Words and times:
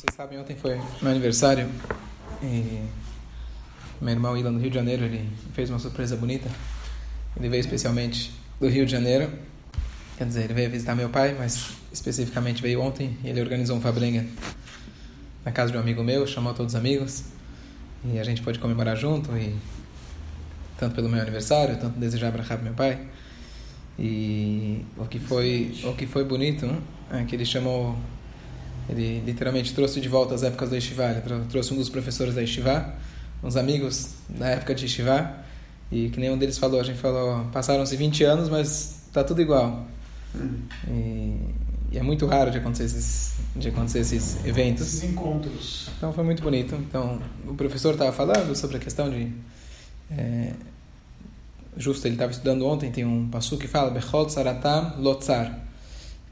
vocês 0.00 0.16
sabem, 0.16 0.38
ontem 0.38 0.56
foi 0.56 0.80
meu 1.02 1.10
aniversário 1.10 1.68
e 2.42 2.80
meu 4.00 4.14
irmão 4.14 4.34
Ilan 4.34 4.54
do 4.54 4.58
Rio 4.58 4.70
de 4.70 4.76
Janeiro, 4.76 5.04
ele 5.04 5.28
fez 5.52 5.68
uma 5.68 5.78
surpresa 5.78 6.16
bonita. 6.16 6.48
Ele 7.36 7.50
veio 7.50 7.60
especialmente 7.60 8.32
do 8.58 8.66
Rio 8.66 8.86
de 8.86 8.92
Janeiro, 8.92 9.30
quer 10.16 10.26
dizer, 10.26 10.44
ele 10.44 10.54
veio 10.54 10.70
visitar 10.70 10.94
meu 10.94 11.10
pai, 11.10 11.36
mas 11.38 11.72
especificamente 11.92 12.62
veio 12.62 12.80
ontem 12.80 13.14
e 13.22 13.28
ele 13.28 13.42
organizou 13.42 13.76
um 13.76 13.80
Fabrenga 13.82 14.24
na 15.44 15.52
casa 15.52 15.70
de 15.70 15.76
um 15.76 15.80
amigo 15.82 16.02
meu, 16.02 16.26
chamou 16.26 16.54
todos 16.54 16.72
os 16.72 16.80
amigos 16.80 17.24
e 18.02 18.18
a 18.18 18.24
gente 18.24 18.40
pôde 18.40 18.58
comemorar 18.58 18.96
junto 18.96 19.36
e 19.36 19.54
tanto 20.78 20.94
pelo 20.94 21.10
meu 21.10 21.20
aniversário, 21.20 21.78
tanto 21.78 21.98
desejar 21.98 22.32
para 22.32 22.56
meu 22.56 22.72
pai. 22.72 23.06
E 23.98 24.82
o 24.96 25.04
que 25.04 25.18
foi 25.18 25.78
o 25.84 25.92
que 25.92 26.06
foi 26.06 26.24
bonito 26.24 26.74
é 27.12 27.22
que 27.24 27.36
ele 27.36 27.44
chamou 27.44 27.98
ele 28.90 29.22
literalmente 29.24 29.72
trouxe 29.72 30.00
de 30.00 30.08
volta 30.08 30.34
as 30.34 30.42
épocas 30.42 30.70
da 30.70 30.76
Yeshiva. 30.76 31.04
Ele 31.10 31.44
trouxe 31.48 31.72
um 31.72 31.76
dos 31.76 31.88
professores 31.88 32.34
da 32.34 32.40
Yeshiva, 32.40 32.92
uns 33.42 33.56
amigos 33.56 34.10
da 34.28 34.48
época 34.48 34.74
de 34.74 34.84
Yeshiva. 34.84 35.32
E 35.92 36.08
que 36.10 36.18
nenhum 36.18 36.36
deles 36.36 36.58
falou. 36.58 36.80
A 36.80 36.82
gente 36.82 36.98
falou, 36.98 37.44
passaram-se 37.52 37.96
20 37.96 38.24
anos, 38.24 38.48
mas 38.48 39.02
está 39.06 39.22
tudo 39.22 39.40
igual. 39.40 39.86
E, 40.88 41.36
e, 41.92 41.98
é 41.98 42.02
muito 42.02 42.26
raro 42.26 42.50
de 42.50 42.58
acontecer 42.58 42.84
esses, 42.84 43.34
de 43.54 43.68
acontecer 43.68 44.00
esses 44.00 44.44
eventos. 44.44 44.86
Esses 44.86 45.04
encontros. 45.04 45.88
Então 45.96 46.12
foi 46.12 46.24
muito 46.24 46.42
bonito. 46.42 46.74
Então 46.74 47.20
o 47.46 47.54
professor 47.54 47.92
estava 47.92 48.12
falando 48.12 48.54
sobre 48.56 48.76
a 48.76 48.80
questão 48.80 49.08
de... 49.08 49.32
É, 50.10 50.52
justo, 51.76 52.06
ele 52.06 52.16
estava 52.16 52.32
estudando 52.32 52.66
ontem, 52.66 52.90
tem 52.90 53.04
um 53.04 53.28
passo 53.28 53.56
que 53.56 53.68
fala 53.68 53.90
Bechol 53.90 54.28
Saratam 54.28 54.96
Lotzar 54.98 55.70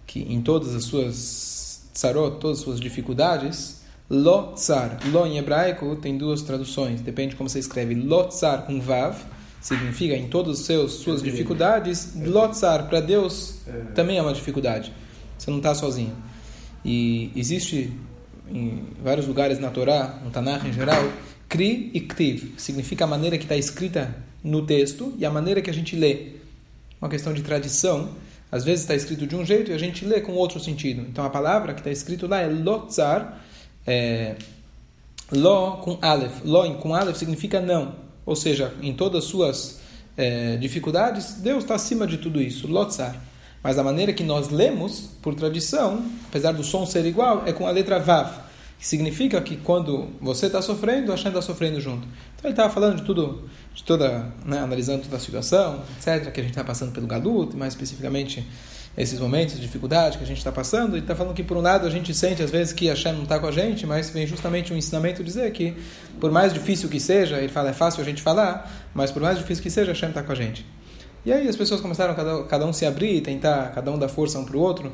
que 0.09 0.21
em 0.21 0.41
todas 0.41 0.75
as 0.75 0.85
suas 0.85 1.58
tsarot, 1.99 2.39
todas 2.39 2.59
as 2.59 2.65
suas 2.65 2.81
dificuldades, 2.81 3.83
lo 4.09 4.53
tsar. 4.55 5.01
Lo 5.11 5.27
em 5.27 5.37
hebraico 5.37 5.97
tem 5.97 6.17
duas 6.17 6.43
traduções, 6.43 7.01
depende 7.01 7.31
de 7.31 7.37
como 7.37 7.49
você 7.49 7.59
escreve. 7.59 7.95
Lo 7.95 8.29
tsar 8.29 8.67
com 8.67 8.81
vav, 8.81 9.17
significa 9.61 10.15
em 10.15 10.29
todas 10.29 10.71
as 10.71 10.93
suas 10.93 11.21
dificuldades. 11.21 12.15
Lo 12.15 12.49
tsar, 12.49 12.89
para 12.89 13.01
Deus, 13.01 13.63
também 13.97 14.17
é 14.17 14.23
uma 14.23 14.33
dificuldade. 14.33 14.93
Você 15.37 15.51
não 15.51 15.59
está 15.59 15.75
sozinho. 15.75 16.15
E 16.85 17.33
existe 17.35 17.93
em 18.49 18.85
vários 19.03 19.27
lugares 19.27 19.59
na 19.59 19.71
Torá, 19.71 20.21
no 20.25 20.31
Tanakh 20.31 20.65
em 20.67 20.73
geral, 20.73 21.03
kri 21.49 21.91
e 21.93 22.01
ktiv, 22.01 22.55
significa 22.57 23.05
a 23.05 23.07
maneira 23.07 23.37
que 23.37 23.45
está 23.45 23.57
escrita 23.57 24.15
no 24.43 24.65
texto 24.65 25.13
e 25.19 25.27
a 25.27 25.31
maneira 25.31 25.61
que 25.61 25.69
a 25.69 25.75
gente 25.75 25.97
lê. 25.97 26.35
Uma 27.01 27.11
questão 27.11 27.33
de 27.33 27.43
tradição 27.43 28.11
às 28.51 28.65
vezes 28.65 28.81
está 28.83 28.95
escrito 28.95 29.27
de 29.27 29.37
um 29.37 29.45
jeito 29.45 29.71
e 29.71 29.75
a 29.75 29.79
gente 29.79 30.05
lê 30.05 30.21
com 30.21 30.33
outro 30.33 30.59
sentido. 30.59 31.03
Então 31.03 31.25
a 31.25 31.31
palavra 31.31 31.75
que 31.75 31.81
está 31.81 31.91
escrito 31.91 32.27
lá 32.27 32.41
é 32.41 32.49
lotzar, 32.49 33.43
é, 33.87 34.37
lo 35.31 35.79
com 35.79 35.99
aleph. 36.01 36.43
Lo 36.45 36.75
com 36.77 36.95
aleph 36.95 37.17
significa 37.17 37.61
não. 37.61 37.95
Ou 38.25 38.37
seja, 38.37 38.73
em 38.83 38.93
todas 38.93 39.25
as 39.25 39.31
suas 39.31 39.81
é, 40.17 40.57
dificuldades, 40.57 41.35
Deus 41.35 41.65
está 41.65 41.75
acima 41.75 42.07
de 42.07 42.19
tudo 42.19 42.41
isso. 42.41 42.67
Lotzar. 42.67 43.15
Mas 43.63 43.79
a 43.79 43.83
maneira 43.83 44.13
que 44.13 44.23
nós 44.23 44.49
lemos, 44.49 45.11
por 45.21 45.35
tradição, 45.35 46.05
apesar 46.29 46.53
do 46.53 46.63
som 46.63 46.87
ser 46.87 47.05
igual, 47.05 47.43
é 47.45 47.53
com 47.53 47.67
a 47.67 47.71
letra 47.71 47.99
Vav 47.99 48.48
significa 48.79 49.41
que 49.41 49.57
quando 49.57 50.09
você 50.21 50.47
está 50.47 50.63
sofrendo, 50.63 51.11
a 51.11 51.17
Hashem 51.17 51.29
está 51.29 51.43
sofrendo 51.43 51.81
junto. 51.81 52.07
Então 52.37 52.45
ele 52.45 52.53
estava 52.53 52.73
falando 52.73 52.97
de 52.97 53.03
tudo, 53.03 53.49
de 53.75 53.83
toda, 53.83 54.33
né, 54.45 54.59
analisando 54.59 55.03
toda 55.03 55.17
a 55.17 55.21
situação, 55.21 55.83
etc., 55.97 56.31
que 56.31 56.41
a 56.41 56.43
gente 56.43 56.53
está 56.53 56.65
passando 56.65 56.93
pelo 56.93 57.07
galuto, 57.07 57.57
mais 57.57 57.73
especificamente 57.73 58.47
esses 58.97 59.21
momentos 59.21 59.55
de 59.55 59.61
dificuldade 59.61 60.19
que 60.19 60.25
a 60.25 60.27
gente 60.27 60.39
está 60.39 60.51
passando, 60.51 60.97
e 60.97 61.01
está 61.01 61.15
falando 61.15 61.35
que 61.35 61.43
por 61.43 61.57
um 61.57 61.61
lado 61.61 61.87
a 61.87 61.91
gente 61.91 62.13
sente 62.13 62.43
às 62.43 62.51
vezes 62.51 62.73
que 62.73 62.89
Hashem 62.89 63.13
não 63.13 63.23
está 63.23 63.39
com 63.39 63.47
a 63.47 63.53
gente, 63.53 63.87
mas 63.87 64.11
vem 64.11 64.27
justamente 64.27 64.73
um 64.73 64.77
ensinamento 64.77 65.23
dizer 65.23 65.53
que 65.53 65.77
por 66.21 66.33
mais 66.33 66.53
difícil 66.53 66.89
que 66.89 66.99
seja, 66.99 67.39
ele 67.39 67.49
fala 67.49 67.71
é 67.71 67.73
fácil 67.73 68.03
a 68.03 68.05
gente 68.05 68.23
falar, 68.23 68.89
mas 68.93 69.13
por 69.13 69.23
mais 69.23 69.39
difícil 69.39 69.63
que 69.63 69.71
seja, 69.71 69.93
Hashem 69.93 70.09
está 70.09 70.23
com 70.23 70.33
a 70.33 70.35
gente. 70.35 70.67
E 71.25 71.33
aí 71.33 71.47
as 71.47 71.57
pessoas 71.57 71.81
começaram 71.81 72.15
cada, 72.15 72.43
cada 72.45 72.67
um 72.67 72.73
se 72.73 72.87
abrir, 72.87 73.21
tentar 73.21 73.71
cada 73.73 73.91
um 73.93 73.99
dar 73.99 74.09
força 74.09 74.39
um 74.39 74.45
para 74.45 74.57
o 74.57 74.61
outro. 74.61 74.93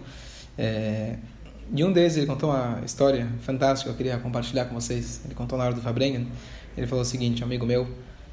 É, 0.59 1.17
e 1.73 1.85
um 1.85 1.93
deles, 1.93 2.17
ele 2.17 2.27
contou 2.27 2.51
uma 2.51 2.81
história 2.85 3.29
fantástica, 3.41 3.91
eu 3.91 3.95
queria 3.95 4.19
compartilhar 4.19 4.67
com 4.67 4.75
vocês. 4.75 5.21
Ele 5.25 5.35
contou 5.35 5.57
na 5.57 5.65
hora 5.65 5.75
do 5.75 5.81
Fabrengen. 5.81 6.29
Ele 6.77 6.87
falou 6.87 7.03
o 7.03 7.07
seguinte, 7.07 7.43
um 7.43 7.47
amigo 7.47 7.65
meu, 7.65 7.87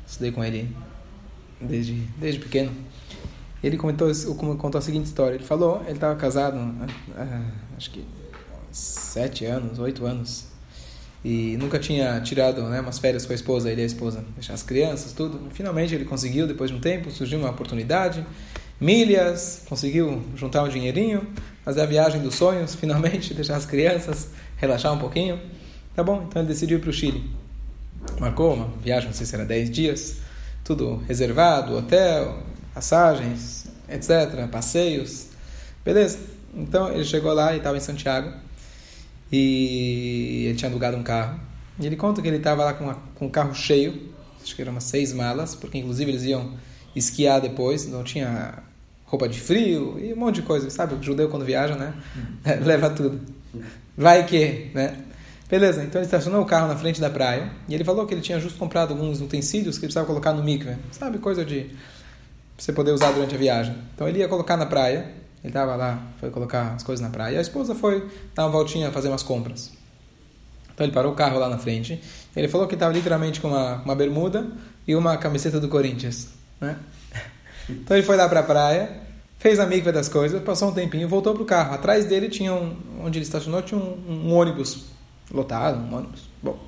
estudei 0.05 0.31
com 0.31 0.43
ele 0.43 0.75
desde, 1.59 1.93
desde 2.17 2.39
pequeno. 2.39 2.71
Ele 3.63 3.77
comentou, 3.77 4.09
contou 4.57 4.79
a 4.79 4.81
seguinte 4.81 5.05
história. 5.05 5.35
Ele 5.35 5.43
falou, 5.43 5.81
ele 5.83 5.93
estava 5.93 6.15
casado, 6.15 6.57
uh, 6.57 7.51
acho 7.77 7.91
que 7.91 8.03
sete 8.71 9.45
anos, 9.45 9.77
oito 9.77 10.05
anos, 10.05 10.47
e 11.23 11.55
nunca 11.57 11.77
tinha 11.77 12.19
tirado 12.21 12.63
né, 12.63 12.81
umas 12.81 12.97
férias 12.97 13.25
com 13.25 13.31
a 13.31 13.35
esposa, 13.35 13.71
ele 13.71 13.81
e 13.81 13.83
a 13.83 13.87
esposa, 13.87 14.25
deixar 14.33 14.55
as 14.55 14.63
crianças, 14.63 15.13
tudo. 15.13 15.51
Finalmente 15.51 15.93
ele 15.93 16.05
conseguiu, 16.05 16.47
depois 16.47 16.71
de 16.71 16.75
um 16.75 16.79
tempo, 16.79 17.11
surgiu 17.11 17.37
uma 17.37 17.51
oportunidade 17.51 18.25
milhas, 18.81 19.61
conseguiu 19.69 20.23
juntar 20.35 20.63
um 20.63 20.67
dinheirinho, 20.67 21.27
fazer 21.63 21.81
a 21.81 21.85
viagem 21.85 22.19
dos 22.21 22.33
sonhos, 22.35 22.73
finalmente, 22.75 23.33
deixar 23.33 23.55
as 23.55 23.65
crianças, 23.65 24.29
relaxar 24.57 24.91
um 24.91 24.97
pouquinho. 24.97 25.39
Tá 25.95 26.03
bom, 26.03 26.25
então 26.27 26.41
ele 26.41 26.49
decidiu 26.49 26.79
ir 26.79 26.81
para 26.81 26.89
o 26.89 26.93
Chile. 26.93 27.29
Marcou 28.19 28.55
uma 28.55 28.67
viagem, 28.83 29.09
não 29.09 29.13
sei 29.15 29.25
se 29.27 29.35
era 29.35 29.45
10 29.45 29.69
dias, 29.69 30.17
tudo 30.63 31.03
reservado, 31.07 31.77
hotel, 31.77 32.39
passagens, 32.73 33.67
etc., 33.87 34.47
passeios. 34.49 35.27
Beleza. 35.85 36.19
Então 36.53 36.91
ele 36.91 37.05
chegou 37.05 37.33
lá 37.33 37.53
e 37.53 37.57
estava 37.57 37.77
em 37.77 37.81
Santiago 37.81 38.33
e 39.31 40.45
ele 40.47 40.55
tinha 40.55 40.69
alugado 40.69 40.97
um 40.97 41.03
carro. 41.03 41.39
E 41.79 41.85
ele 41.85 41.95
conta 41.95 42.21
que 42.21 42.27
ele 42.27 42.37
estava 42.37 42.65
lá 42.65 42.73
com, 42.73 42.85
uma, 42.85 42.97
com 43.15 43.25
um 43.27 43.29
carro 43.29 43.53
cheio, 43.53 44.11
acho 44.41 44.55
que 44.55 44.61
eram 44.61 44.71
umas 44.71 44.83
seis 44.85 45.13
malas, 45.13 45.55
porque 45.55 45.77
inclusive 45.77 46.11
eles 46.11 46.23
iam 46.23 46.53
esquiar 46.95 47.39
depois, 47.39 47.87
não 47.87 48.03
tinha 48.03 48.61
roupa 49.11 49.27
de 49.27 49.41
frio 49.41 49.99
e 49.99 50.13
um 50.13 50.16
monte 50.16 50.35
de 50.35 50.44
coisa. 50.44 50.69
Sabe, 50.69 50.95
o 50.95 51.03
judeu 51.03 51.27
quando 51.27 51.44
viaja, 51.44 51.75
né? 51.75 51.94
Leva 52.63 52.89
tudo. 52.89 53.19
Vai 53.97 54.25
que, 54.25 54.72
né? 54.73 54.97
Beleza, 55.49 55.83
então 55.83 55.99
ele 55.99 56.05
estacionou 56.05 56.41
o 56.41 56.45
carro 56.45 56.69
na 56.69 56.77
frente 56.77 57.01
da 57.01 57.09
praia 57.09 57.51
e 57.67 57.75
ele 57.75 57.83
falou 57.83 58.07
que 58.07 58.13
ele 58.13 58.22
tinha 58.22 58.39
justo 58.39 58.57
comprado 58.57 58.91
alguns 58.91 59.19
utensílios 59.19 59.77
que 59.77 59.83
ele 59.83 59.88
precisava 59.88 60.07
colocar 60.07 60.31
no 60.31 60.41
mikve. 60.41 60.77
Sabe, 60.91 61.17
coisa 61.17 61.44
de 61.44 61.69
você 62.57 62.72
poder 62.72 62.91
usar 62.91 63.11
durante 63.11 63.35
a 63.35 63.38
viagem. 63.38 63.75
Então 63.94 64.07
ele 64.07 64.19
ia 64.19 64.29
colocar 64.29 64.55
na 64.55 64.66
praia, 64.66 65.11
ele 65.43 65.49
estava 65.49 65.75
lá, 65.75 66.01
foi 66.22 66.29
colocar 66.29 66.75
as 66.75 66.83
coisas 66.83 67.03
na 67.03 67.11
praia, 67.11 67.35
e 67.35 67.38
a 67.38 67.41
esposa 67.41 67.75
foi 67.75 68.07
dar 68.33 68.45
uma 68.45 68.51
voltinha, 68.51 68.89
fazer 68.91 69.09
umas 69.09 69.23
compras. 69.23 69.73
Então 70.73 70.85
ele 70.85 70.93
parou 70.93 71.11
o 71.11 71.16
carro 71.16 71.38
lá 71.38 71.49
na 71.49 71.57
frente, 71.57 72.01
ele 72.33 72.47
falou 72.47 72.66
que 72.66 72.75
estava 72.75 72.93
literalmente 72.93 73.41
com 73.41 73.49
uma, 73.49 73.81
uma 73.83 73.93
bermuda 73.93 74.47
e 74.88 74.95
uma 74.95 75.17
camiseta 75.17 75.59
do 75.59 75.67
Corinthians. 75.67 76.29
Né? 76.61 76.78
Então 77.69 77.95
ele 77.97 78.05
foi 78.05 78.16
lá 78.16 78.27
para 78.27 78.41
a 78.41 78.44
praia, 78.44 79.01
fez 79.39 79.59
a 79.59 79.66
das 79.66 80.07
coisas, 80.07 80.41
passou 80.44 80.69
um 80.69 80.73
tempinho, 80.73 81.07
voltou 81.07 81.33
para 81.33 81.44
o 81.44 81.45
carro. 81.45 81.73
Atrás 81.73 82.05
dele 82.05 82.29
tinha 82.29 82.53
um, 82.53 82.77
onde 83.03 83.17
ele 83.17 83.25
estacionou, 83.25 83.61
tinha 83.61 83.79
um, 83.79 83.97
um, 84.07 84.33
ônibus 84.33 84.85
lotado, 85.31 85.79
um 85.79 85.95
ônibus. 85.95 86.29
Bom, 86.41 86.59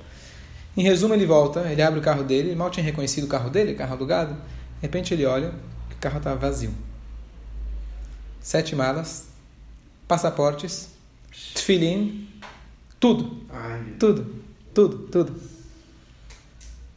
em 0.76 0.82
resumo 0.82 1.14
ele 1.14 1.24
volta, 1.24 1.60
ele 1.70 1.80
abre 1.80 2.00
o 2.00 2.02
carro 2.02 2.24
dele, 2.24 2.48
ele 2.48 2.56
mal 2.56 2.70
tinha 2.70 2.84
reconhecido 2.84 3.24
o 3.24 3.28
carro 3.28 3.48
dele, 3.48 3.74
carro 3.74 3.94
alugado. 3.94 4.34
De 4.34 4.82
repente 4.82 5.14
ele 5.14 5.24
olha, 5.24 5.52
o 5.92 5.96
carro 6.00 6.18
estava 6.18 6.36
vazio. 6.36 6.74
Sete 8.40 8.74
malas, 8.74 9.28
passaportes, 10.08 10.90
tefilim, 11.54 12.28
tudo, 12.98 13.46
tudo, 13.98 14.34
tudo, 14.74 14.98
tudo. 15.08 15.40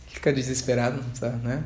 Fica 0.07 0.33
desesperado, 0.33 1.03
sabe, 1.13 1.45
né? 1.45 1.63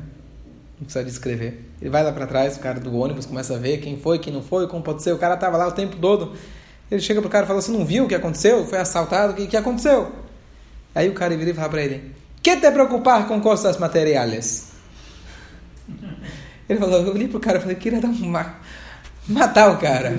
Não 0.82 0.84
precisa 0.84 1.04
descrever. 1.04 1.64
Ele 1.80 1.90
vai 1.90 2.02
lá 2.02 2.12
para 2.12 2.26
trás, 2.26 2.56
o 2.56 2.60
cara 2.60 2.80
do 2.80 2.94
ônibus 2.96 3.24
começa 3.24 3.54
a 3.54 3.58
ver 3.58 3.78
quem 3.78 3.96
foi, 3.96 4.18
quem 4.18 4.32
não 4.32 4.42
foi, 4.42 4.66
como 4.66 4.82
pode 4.82 5.02
ser. 5.02 5.12
O 5.12 5.18
cara 5.18 5.36
tava 5.36 5.56
lá 5.56 5.68
o 5.68 5.72
tempo 5.72 5.96
todo. 5.96 6.32
Ele 6.90 7.00
chega 7.00 7.20
pro 7.20 7.30
cara 7.30 7.44
e 7.44 7.46
fala: 7.46 7.62
Você 7.62 7.70
não 7.70 7.86
viu 7.86 8.04
o 8.04 8.08
que 8.08 8.14
aconteceu? 8.14 8.66
Foi 8.66 8.78
assaltado? 8.78 9.32
O 9.32 9.36
que, 9.36 9.46
que 9.46 9.56
aconteceu? 9.56 10.10
Aí 10.94 11.08
o 11.08 11.14
cara 11.14 11.36
vira 11.36 11.50
e 11.50 11.54
fala 11.54 11.68
para 11.68 11.82
ele: 11.82 12.12
Que 12.42 12.56
te 12.56 12.70
preocupar 12.70 13.28
com 13.28 13.40
coisas 13.40 13.76
materiais? 13.76 14.72
Ele 16.68 16.78
falou: 16.78 17.00
Eu 17.00 17.14
olhei 17.14 17.28
pro 17.28 17.38
cara 17.38 17.58
e 17.58 17.60
falei: 17.60 17.76
Queria 17.76 18.00
dar 18.00 18.08
uma. 18.08 18.56
Matar 19.28 19.70
o 19.70 19.78
cara. 19.78 20.10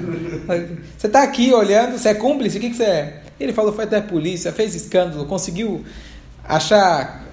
Você 0.97 1.07
está 1.07 1.23
aqui 1.23 1.51
olhando, 1.51 1.97
você 1.97 2.07
é 2.07 2.13
cúmplice? 2.13 2.57
O 2.57 2.61
que, 2.61 2.69
que 2.69 2.77
você 2.77 2.83
é? 2.83 3.23
Ele 3.37 3.51
falou: 3.51 3.73
Foi 3.73 3.83
até 3.83 3.97
a 3.97 4.01
polícia, 4.01 4.53
fez 4.53 4.73
escândalo, 4.73 5.25
conseguiu 5.25 5.83
achar 6.41 7.23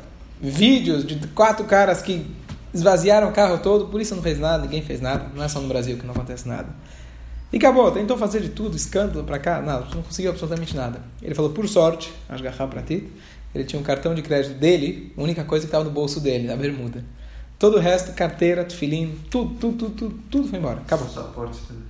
vídeos 0.41 1.07
de 1.07 1.29
quatro 1.29 1.65
caras 1.67 2.03
que 2.03 2.27
esvaziaram 2.73 3.29
o 3.29 3.33
carro 3.33 3.59
todo, 3.59 3.87
por 3.87 4.01
isso 4.01 4.15
não 4.15 4.23
fez 4.23 4.39
nada, 4.39 4.63
ninguém 4.63 4.83
fez 4.83 5.01
nada, 5.01 5.27
não 5.35 5.43
é 5.43 5.49
só 5.49 5.61
no 5.61 5.69
Brasil 5.69 5.97
que 5.97 6.07
não 6.07 6.13
acontece 6.13 6.49
nada. 6.49 6.69
E 7.53 7.57
acabou, 7.57 7.91
tentou 7.91 8.17
fazer 8.17 8.41
de 8.41 8.51
tudo, 8.51 8.77
escândalo 8.77 9.25
para 9.25 9.39
cá, 9.39 9.61
nada, 9.61 9.87
não 9.95 10.03
conseguiu 10.03 10.31
absolutamente 10.31 10.77
nada. 10.77 11.01
Ele 11.21 11.35
falou, 11.35 11.51
por 11.51 11.69
sorte, 11.69 12.13
Ashgahá 12.29 12.67
para 12.67 12.83
ti, 12.83 13.09
ele 13.55 13.65
tinha 13.65 13.81
um 13.81 13.83
cartão 13.83 14.15
de 14.15 14.23
crédito 14.23 14.57
dele, 14.59 15.13
a 15.17 15.23
única 15.23 15.43
coisa 15.45 15.65
que 15.65 15.69
estava 15.69 15.85
no 15.85 15.91
bolso 15.91 16.21
dele, 16.21 16.47
na 16.47 16.57
bermuda. 16.57 17.05
Todo 17.59 17.77
o 17.77 17.81
resto, 17.81 18.13
carteira, 18.15 18.65
tefilim, 18.65 19.19
tudo, 19.29 19.55
tudo, 19.57 19.77
tudo, 19.77 19.95
tudo, 19.95 20.21
tudo 20.31 20.49
foi 20.49 20.59
embora. 20.59 20.79
Acabou. 20.79 21.07
Passaporte 21.07 21.59
também. 21.67 21.83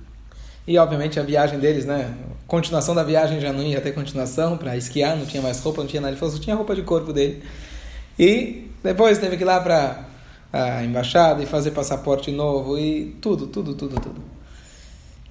E, 0.67 0.77
obviamente, 0.77 1.19
a 1.19 1.23
viagem 1.23 1.59
deles, 1.59 1.85
né? 1.85 2.13
Continuação 2.45 2.93
da 2.93 3.03
viagem 3.03 3.39
já 3.39 3.53
não 3.53 3.63
ia 3.63 3.79
ter 3.79 3.93
continuação 3.93 4.57
para 4.57 4.75
esquiar, 4.75 5.15
não 5.15 5.25
tinha 5.25 5.41
mais 5.41 5.59
roupa, 5.59 5.81
não 5.81 5.87
tinha 5.87 6.01
nada. 6.01 6.11
Ele 6.11 6.19
falou, 6.19 6.35
só 6.35 6.41
tinha 6.41 6.55
roupa 6.55 6.75
de 6.75 6.81
corpo 6.81 7.13
dele. 7.13 7.41
E 8.19 8.69
depois 8.83 9.17
teve 9.17 9.37
que 9.37 9.43
ir 9.43 9.45
lá 9.45 9.59
para 9.59 10.10
a 10.51 10.83
embaixada 10.83 11.41
e 11.41 11.45
fazer 11.45 11.71
passaporte 11.71 12.31
novo 12.31 12.77
e 12.77 13.17
tudo, 13.21 13.47
tudo, 13.47 13.73
tudo, 13.73 13.99
tudo. 13.99 14.21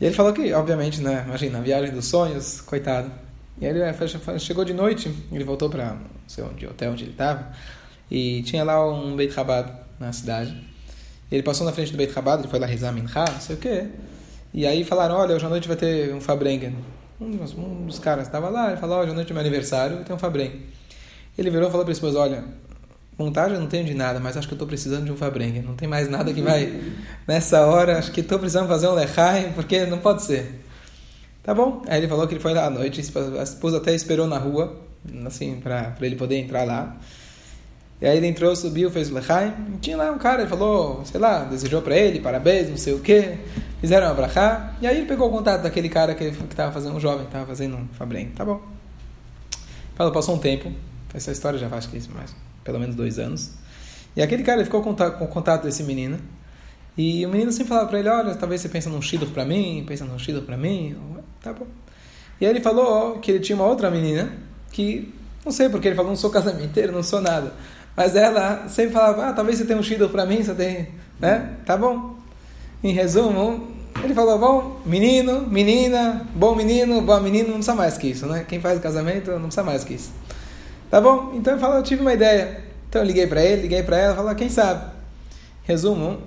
E 0.00 0.06
ele 0.06 0.14
falou 0.14 0.32
que, 0.32 0.52
obviamente, 0.52 1.00
né? 1.02 1.24
Imagina, 1.26 1.58
a 1.58 1.60
viagem 1.60 1.92
dos 1.92 2.06
sonhos, 2.06 2.60
coitado. 2.62 3.10
E 3.60 3.66
ele 3.66 3.80
é, 3.80 3.94
chegou 4.38 4.64
de 4.64 4.72
noite, 4.72 5.14
ele 5.30 5.44
voltou 5.44 5.68
para 5.68 5.98
o 6.38 6.70
hotel 6.70 6.92
onde 6.92 7.04
ele 7.04 7.10
estava, 7.10 7.52
e 8.10 8.42
tinha 8.42 8.64
lá 8.64 8.82
um 8.88 9.14
Beit 9.14 9.34
Chabad 9.34 9.70
na 9.98 10.10
cidade. 10.12 10.56
Ele 11.30 11.42
passou 11.42 11.66
na 11.66 11.72
frente 11.72 11.92
do 11.92 11.98
Beit 11.98 12.12
Chabad, 12.12 12.40
ele 12.40 12.48
foi 12.48 12.58
lá 12.58 12.66
rezar 12.66 12.90
Minha, 12.90 13.06
não 13.06 13.40
sei 13.40 13.56
o 13.56 13.58
quê. 13.58 13.88
E 14.54 14.66
aí 14.66 14.82
falaram, 14.82 15.16
olha, 15.16 15.36
hoje 15.36 15.44
à 15.44 15.48
noite 15.50 15.68
vai 15.68 15.76
ter 15.76 16.14
um 16.14 16.20
Fabrengen. 16.20 16.74
Um 17.20 17.30
dos, 17.30 17.52
um 17.52 17.86
dos 17.86 17.98
caras 17.98 18.26
estava 18.26 18.48
lá, 18.48 18.68
ele 18.68 18.80
falou, 18.80 19.00
hoje 19.00 19.10
à 19.10 19.14
noite 19.14 19.30
é 19.30 19.34
meu 19.34 19.42
aniversário, 19.42 20.02
ter 20.04 20.14
um 20.14 20.18
Fabrengen. 20.18 20.62
Ele 21.36 21.50
virou 21.50 21.68
e 21.68 21.70
falou 21.70 21.84
para 21.84 21.92
a 21.92 21.94
esposa, 21.94 22.18
olha, 22.18 22.44
vontade 23.24 23.54
eu 23.54 23.60
não 23.60 23.66
tenho 23.66 23.84
de 23.84 23.94
nada, 23.94 24.18
mas 24.18 24.36
acho 24.36 24.46
que 24.48 24.54
eu 24.54 24.56
estou 24.56 24.68
precisando 24.68 25.04
de 25.04 25.12
um 25.12 25.16
Fabrengen. 25.16 25.62
Não 25.62 25.74
tem 25.74 25.88
mais 25.88 26.08
nada 26.08 26.32
que 26.32 26.42
vai... 26.42 26.80
Nessa 27.26 27.66
hora, 27.66 27.98
acho 27.98 28.12
que 28.12 28.20
estou 28.20 28.38
precisando 28.38 28.68
fazer 28.68 28.88
um 28.88 28.94
Lechai, 28.94 29.52
porque 29.54 29.86
não 29.86 29.98
pode 29.98 30.22
ser. 30.22 30.64
Tá 31.42 31.54
bom. 31.54 31.82
Aí 31.88 31.98
ele 31.98 32.08
falou 32.08 32.26
que 32.26 32.34
ele 32.34 32.40
foi 32.40 32.52
lá 32.52 32.66
à 32.66 32.70
noite, 32.70 33.00
a 33.00 33.42
esposa 33.42 33.78
até 33.78 33.94
esperou 33.94 34.26
na 34.26 34.38
rua, 34.38 34.76
assim, 35.26 35.60
para 35.60 35.94
ele 36.00 36.16
poder 36.16 36.36
entrar 36.36 36.64
lá. 36.64 36.96
E 38.00 38.06
aí 38.06 38.16
ele 38.16 38.26
entrou, 38.26 38.56
subiu, 38.56 38.90
fez 38.90 39.10
o 39.10 39.14
Lechaim. 39.14 39.52
Tinha 39.80 39.96
lá 39.96 40.10
um 40.10 40.18
cara, 40.18 40.42
ele 40.42 40.48
falou, 40.48 41.04
sei 41.04 41.20
lá, 41.20 41.44
desejou 41.44 41.82
para 41.82 41.96
ele, 41.96 42.20
parabéns, 42.20 42.68
não 42.68 42.76
sei 42.76 42.94
o 42.94 43.00
quê. 43.00 43.38
Fizeram 43.80 44.08
a 44.08 44.14
brachá. 44.14 44.74
E 44.80 44.86
aí 44.86 44.96
ele 44.96 45.06
pegou 45.06 45.28
o 45.28 45.30
contato 45.30 45.62
daquele 45.62 45.88
cara 45.88 46.14
que 46.14 46.24
estava 46.24 46.72
fazendo, 46.72 46.96
um 46.96 47.00
jovem, 47.00 47.26
estava 47.26 47.46
fazendo 47.46 47.76
um 47.76 47.88
Fabrem. 47.88 48.28
Tá 48.28 48.44
bom. 48.44 48.60
Falou, 49.94 50.12
passou 50.12 50.34
um 50.34 50.38
tempo. 50.38 50.72
Essa 51.12 51.32
história 51.32 51.58
já 51.58 51.68
faz 51.68 51.86
que 51.86 51.96
isso 51.96 52.10
mais, 52.14 52.34
pelo 52.64 52.78
menos 52.78 52.94
dois 52.94 53.18
anos. 53.18 53.52
E 54.16 54.22
aquele 54.22 54.42
cara 54.42 54.64
ficou 54.64 54.82
com, 54.82 54.90
o 54.90 55.28
contato 55.28 55.64
desse 55.64 55.82
menino. 55.82 56.18
E 56.96 57.24
o 57.24 57.28
menino 57.28 57.52
sempre 57.52 57.68
falava 57.68 57.88
para 57.88 57.98
ele, 57.98 58.08
olha, 58.08 58.34
talvez 58.34 58.60
você 58.60 58.68
pense 58.68 58.88
num 58.88 59.00
shidduch 59.00 59.32
para 59.32 59.44
mim, 59.44 59.84
pensa 59.86 60.04
num 60.04 60.18
shidduch 60.18 60.44
para 60.44 60.56
mim. 60.56 60.96
Tá 61.40 61.52
bom. 61.52 61.66
E 62.40 62.44
aí 62.44 62.50
ele 62.50 62.60
falou 62.60 63.18
que 63.18 63.30
ele 63.30 63.40
tinha 63.40 63.56
uma 63.56 63.66
outra 63.66 63.90
menina 63.90 64.32
que, 64.72 65.12
não 65.44 65.52
sei 65.52 65.68
porque 65.68 65.88
ele 65.88 65.94
falou, 65.94 66.10
não 66.10 66.16
sou 66.16 66.30
casamenteiro, 66.30 66.92
não 66.92 67.02
sou 67.02 67.20
nada. 67.20 67.52
Mas 67.96 68.16
ela 68.16 68.68
sempre 68.68 68.92
falava, 68.92 69.28
ah, 69.28 69.32
talvez 69.32 69.58
você 69.58 69.64
tenha 69.64 69.78
um 69.78 69.82
shidduch 69.82 70.10
para 70.10 70.26
mim, 70.26 70.42
você 70.42 70.54
tem, 70.54 70.88
né? 71.18 71.56
Tá 71.64 71.76
bom. 71.76 72.16
Em 72.82 72.92
resumo, 72.92 73.68
ele 74.02 74.14
falou, 74.14 74.38
bom, 74.38 74.80
menino, 74.86 75.46
menina, 75.46 76.26
bom 76.34 76.54
menino, 76.54 77.00
boa 77.02 77.20
menina, 77.20 77.48
não 77.48 77.54
precisa 77.56 77.74
mais 77.74 77.98
que 77.98 78.08
isso, 78.08 78.26
né? 78.26 78.44
Quem 78.48 78.60
faz 78.60 78.80
casamento 78.80 79.30
não 79.32 79.42
precisa 79.42 79.62
mais 79.62 79.84
que 79.84 79.94
isso. 79.94 80.10
Tá 80.90 81.00
bom? 81.00 81.32
Então 81.34 81.52
ele 81.52 81.60
falou, 81.60 81.76
eu 81.76 81.82
tive 81.82 82.02
uma 82.02 82.12
ideia. 82.12 82.64
Então 82.88 83.00
eu 83.00 83.06
liguei 83.06 83.26
para 83.26 83.44
ele, 83.44 83.62
liguei 83.62 83.82
para 83.82 83.96
ela, 83.96 84.16
falou, 84.16 84.34
quem 84.34 84.48
sabe? 84.48 84.90
Resumo, 85.62 86.20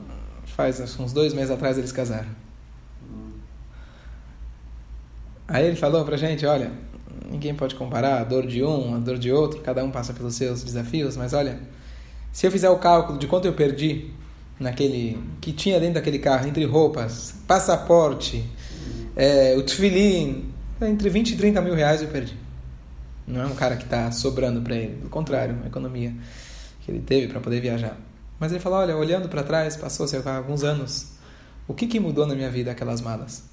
faz 0.45 0.80
uns 1.00 1.12
dois 1.12 1.33
meses 1.33 1.51
atrás 1.51 1.77
eles 1.77 1.92
casaram. 1.92 2.30
Aí 5.45 5.68
ele 5.68 5.75
falou 5.75 6.06
pra 6.06 6.15
gente, 6.15 6.45
olha, 6.45 6.71
ninguém 7.30 7.54
pode 7.54 7.75
comparar 7.75 8.21
a 8.21 8.24
dor 8.24 8.48
de 8.48 8.63
um, 8.63 8.95
a 8.95 9.00
dor 9.00 9.18
de 9.18 9.31
outro, 9.31 9.60
cada 9.60 9.83
um 9.83 9.92
passa 9.92 10.13
pelos 10.13 10.36
seus 10.36 10.63
desafios, 10.63 11.18
mas 11.18 11.33
olha, 11.33 11.59
se 12.31 12.48
eu 12.48 12.51
fizer 12.51 12.69
o 12.69 12.77
cálculo 12.77 13.19
de 13.19 13.27
quanto 13.27 13.45
eu 13.45 13.54
perdi 13.54 14.12
naquele 14.57 15.21
que 15.42 15.51
tinha 15.51 15.80
dentro 15.80 15.95
daquele 15.95 16.19
carro, 16.19 16.48
entre 16.48 16.63
roupas, 16.63 17.36
passaporte, 17.45 18.50
é, 19.16 19.56
o 19.57 19.63
tefilin, 19.63 20.45
entre 20.81 21.09
20 21.09 21.31
e 21.31 21.36
30 21.36 21.62
mil 21.62 21.75
reais 21.75 22.01
eu 22.01 22.07
perdi. 22.07 22.43
Não 23.25 23.41
é 23.41 23.45
um 23.45 23.55
cara 23.55 23.75
que 23.75 23.83
está 23.83 24.11
sobrando 24.11 24.61
para 24.61 24.75
ele, 24.75 24.97
pelo 24.97 25.09
contrário, 25.09 25.55
uma 25.55 25.67
economia 25.67 26.13
que 26.81 26.91
ele 26.91 26.99
teve 26.99 27.27
para 27.27 27.39
poder 27.39 27.61
viajar. 27.61 27.97
Mas 28.39 28.51
ele 28.51 28.59
falou, 28.59 28.79
olha, 28.79 28.95
olhando 28.97 29.29
para 29.29 29.43
trás, 29.43 29.77
passou-se 29.77 30.15
alguns 30.17 30.63
anos, 30.63 31.13
o 31.67 31.73
que, 31.73 31.87
que 31.87 31.99
mudou 31.99 32.27
na 32.27 32.35
minha 32.35 32.49
vida 32.49 32.71
aquelas 32.71 32.99
malas? 32.99 33.43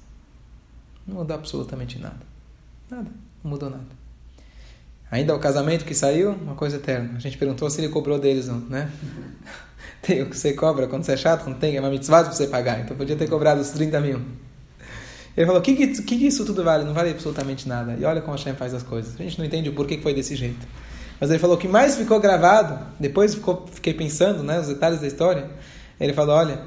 Não 1.07 1.15
mudou 1.15 1.35
absolutamente 1.35 1.97
nada. 1.97 2.19
Nada, 2.89 3.09
não 3.43 3.51
mudou 3.51 3.69
nada. 3.69 4.01
Ainda 5.09 5.35
o 5.35 5.39
casamento 5.39 5.85
que 5.85 5.93
saiu, 5.93 6.31
uma 6.31 6.55
coisa 6.55 6.77
eterna. 6.77 7.15
A 7.15 7.19
gente 7.19 7.37
perguntou 7.37 7.69
se 7.69 7.81
ele 7.81 7.89
cobrou 7.89 8.19
deles, 8.19 8.47
não, 8.47 8.59
né? 8.59 8.91
Tem 10.01 10.21
o 10.21 10.29
que 10.29 10.37
você 10.37 10.53
cobra 10.53 10.87
quando 10.87 11.03
você 11.03 11.13
é 11.13 11.17
chato, 11.17 11.47
não 11.47 11.53
tem, 11.53 11.75
é 11.75 11.79
uma 11.79 11.89
mitzvah 11.89 12.23
para 12.23 12.33
você 12.33 12.47
pagar. 12.47 12.79
Então 12.79 12.97
podia 12.97 13.15
ter 13.15 13.29
cobrado 13.29 13.61
os 13.61 13.69
30 13.69 14.01
mil. 14.01 14.21
Ele 15.35 15.45
falou: 15.45 15.61
o 15.61 15.63
que, 15.63 15.75
que, 15.75 16.01
que 16.01 16.27
isso 16.27 16.45
tudo 16.45 16.63
vale? 16.63 16.83
Não 16.83 16.93
vale 16.93 17.11
absolutamente 17.11 17.67
nada. 17.67 17.95
E 17.99 18.03
olha 18.03 18.21
como 18.21 18.33
a 18.33 18.37
Hashem 18.37 18.53
faz 18.53 18.73
as 18.73 18.83
coisas. 18.83 19.13
A 19.19 19.23
gente 19.23 19.37
não 19.37 19.45
entende 19.45 19.69
o 19.69 19.73
porquê 19.73 19.97
que 19.97 20.03
foi 20.03 20.13
desse 20.13 20.35
jeito. 20.35 20.67
Mas 21.19 21.29
ele 21.29 21.39
falou: 21.39 21.55
o 21.55 21.59
que 21.59 21.67
mais 21.67 21.95
ficou 21.95 22.19
gravado, 22.19 22.79
depois 22.99 23.35
ficou, 23.35 23.65
fiquei 23.71 23.93
pensando 23.93 24.43
né, 24.43 24.59
os 24.59 24.67
detalhes 24.67 24.99
da 24.99 25.07
história. 25.07 25.49
Ele 25.99 26.13
falou: 26.13 26.35
olha, 26.35 26.59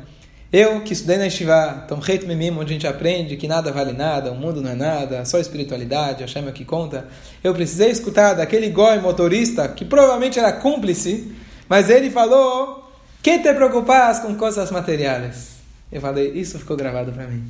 eu 0.52 0.82
que 0.82 0.92
estudei 0.92 1.16
na 1.18 1.26
Estivá, 1.26 1.84
Tom 1.88 1.98
Reit 1.98 2.24
Memim, 2.26 2.50
onde 2.50 2.70
a 2.70 2.74
gente 2.74 2.86
aprende 2.86 3.36
que 3.36 3.48
nada 3.48 3.72
vale 3.72 3.92
nada, 3.92 4.30
o 4.30 4.36
mundo 4.36 4.62
não 4.62 4.70
é 4.70 4.74
nada, 4.76 5.24
só 5.24 5.38
espiritualidade, 5.38 6.22
a 6.22 6.26
Hashem 6.26 6.46
é 6.46 6.52
que 6.52 6.64
conta. 6.64 7.08
Eu 7.42 7.52
precisei 7.52 7.90
escutar 7.90 8.34
daquele 8.34 8.70
goi 8.70 9.00
motorista, 9.00 9.66
que 9.66 9.84
provavelmente 9.84 10.38
era 10.38 10.52
cúmplice, 10.52 11.34
mas 11.68 11.90
ele 11.90 12.08
falou 12.08 12.88
que 13.20 13.38
te 13.40 13.52
preocupas 13.52 14.20
com 14.20 14.34
coisas 14.36 14.70
materiais? 14.70 15.54
Eu 15.90 16.00
falei, 16.00 16.30
isso 16.32 16.58
ficou 16.58 16.76
gravado 16.76 17.10
para 17.10 17.26
mim. 17.26 17.42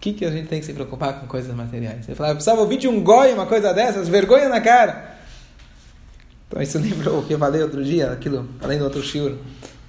Que, 0.00 0.14
que 0.14 0.24
a 0.24 0.30
gente 0.30 0.48
tem 0.48 0.60
que 0.60 0.66
se 0.66 0.72
preocupar 0.72 1.20
com 1.20 1.26
coisas 1.26 1.54
materiais? 1.54 2.08
Ele 2.08 2.16
eu 2.18 2.34
precisava 2.34 2.60
ouvir 2.62 2.78
de 2.78 2.88
um 2.88 3.02
goi 3.02 3.34
uma 3.34 3.44
coisa 3.44 3.72
dessas, 3.74 4.08
vergonha 4.08 4.48
na 4.48 4.60
cara. 4.60 5.16
Então 6.48 6.60
isso 6.62 6.78
lembrou 6.80 7.20
o 7.20 7.26
que 7.26 7.34
eu 7.34 7.38
falei 7.38 7.62
outro 7.62 7.84
dia, 7.84 8.10
aquilo, 8.10 8.48
além 8.60 8.78
do 8.78 8.84
outro 8.84 9.02
shiur, 9.02 9.36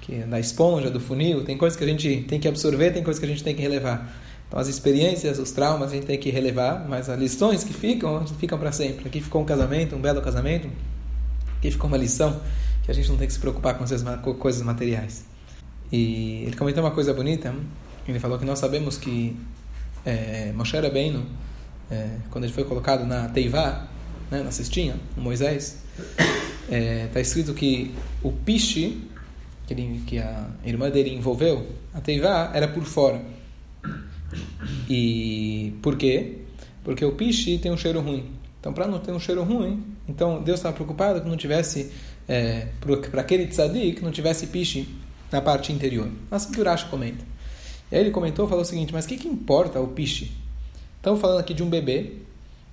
que 0.01 0.15
da 0.23 0.39
esponja, 0.39 0.89
do 0.89 0.99
funil, 0.99 1.45
tem 1.45 1.57
coisas 1.57 1.77
que 1.77 1.83
a 1.83 1.87
gente 1.87 2.25
tem 2.27 2.39
que 2.39 2.47
absorver, 2.47 2.91
tem 2.91 3.03
coisas 3.03 3.19
que 3.19 3.25
a 3.25 3.29
gente 3.29 3.43
tem 3.43 3.55
que 3.55 3.61
relevar. 3.61 4.13
Então 4.47 4.59
as 4.59 4.67
experiências, 4.67 5.39
os 5.39 5.51
traumas 5.51 5.91
a 5.91 5.95
gente 5.95 6.05
tem 6.05 6.19
que 6.19 6.29
relevar, 6.29 6.85
mas 6.89 7.09
as 7.09 7.17
lições 7.17 7.63
que 7.63 7.73
ficam, 7.73 8.27
ficam 8.27 8.59
para 8.59 8.73
sempre. 8.73 9.07
Aqui 9.07 9.21
ficou 9.21 9.41
um 9.41 9.45
casamento, 9.45 9.95
um 9.95 10.01
belo 10.01 10.21
casamento, 10.21 10.67
aqui 11.57 11.71
ficou 11.71 11.87
uma 11.87 11.97
lição 11.97 12.41
que 12.83 12.91
a 12.91 12.93
gente 12.93 13.09
não 13.09 13.15
tem 13.15 13.27
que 13.27 13.33
se 13.33 13.39
preocupar 13.39 13.77
com, 13.77 13.85
essas, 13.85 14.03
coisas 14.37 14.61
materiais. 14.61 15.23
E 15.89 16.43
ele 16.45 16.57
comentou 16.57 16.83
uma 16.83 16.91
coisa 16.91 17.13
bonita, 17.13 17.55
ele 18.05 18.19
falou 18.19 18.37
que 18.37 18.43
nós 18.43 18.59
sabemos 18.59 18.97
que 18.97 19.37
é, 20.05 20.51
Moshe 20.53 20.77
Rabbeinu, 20.77 21.25
é, 21.89 22.09
quando 22.29 22.45
ele 22.45 22.53
foi 22.53 22.63
colocado 22.63 23.05
na 23.05 23.29
Teivá, 23.29 23.87
né, 24.29 24.41
na 24.43 24.51
cestinha, 24.51 24.95
Moisés, 25.17 25.83
está 25.97 26.75
é, 26.75 27.07
tá 27.07 27.19
escrito 27.19 27.53
que 27.53 27.93
o 28.23 28.31
piche 28.31 29.01
que, 29.67 29.73
ele, 29.73 30.03
que 30.05 30.19
a 30.19 30.47
irmã 30.65 30.89
dele 30.89 31.13
envolveu, 31.13 31.67
a 31.93 32.01
Teivá, 32.01 32.51
era 32.53 32.67
por 32.67 32.83
fora. 32.83 33.21
E 34.89 35.73
por 35.81 35.97
quê? 35.97 36.37
Porque 36.83 37.03
o 37.03 37.13
piche 37.13 37.57
tem 37.57 37.71
um 37.71 37.77
cheiro 37.77 37.99
ruim. 37.99 38.25
Então, 38.59 38.73
para 38.73 38.87
não 38.87 38.99
ter 38.99 39.11
um 39.11 39.19
cheiro 39.19 39.43
ruim, 39.43 39.83
então 40.07 40.41
Deus 40.41 40.59
estava 40.59 40.73
preocupado 40.75 41.21
que 41.21 41.27
não 41.27 41.35
tivesse 41.35 41.91
é, 42.27 42.67
para 42.79 43.21
aquele 43.21 43.47
tzadik 43.47 44.01
não 44.01 44.11
tivesse 44.11 44.47
piche 44.47 44.87
na 45.31 45.41
parte 45.41 45.73
interior. 45.73 46.09
Assim 46.29 46.51
que 46.51 46.61
o 46.61 46.63
Rashi 46.63 46.85
comenta. 46.87 47.30
E 47.91 47.95
aí 47.95 48.01
ele 48.01 48.11
comentou, 48.11 48.47
falou 48.47 48.63
o 48.63 48.65
seguinte, 48.65 48.93
mas 48.93 49.05
o 49.05 49.07
que, 49.07 49.17
que 49.17 49.27
importa 49.27 49.79
o 49.79 49.87
piche? 49.87 50.31
Estamos 50.97 51.19
falando 51.19 51.39
aqui 51.39 51.53
de 51.53 51.61
um 51.61 51.69
bebê 51.69 52.13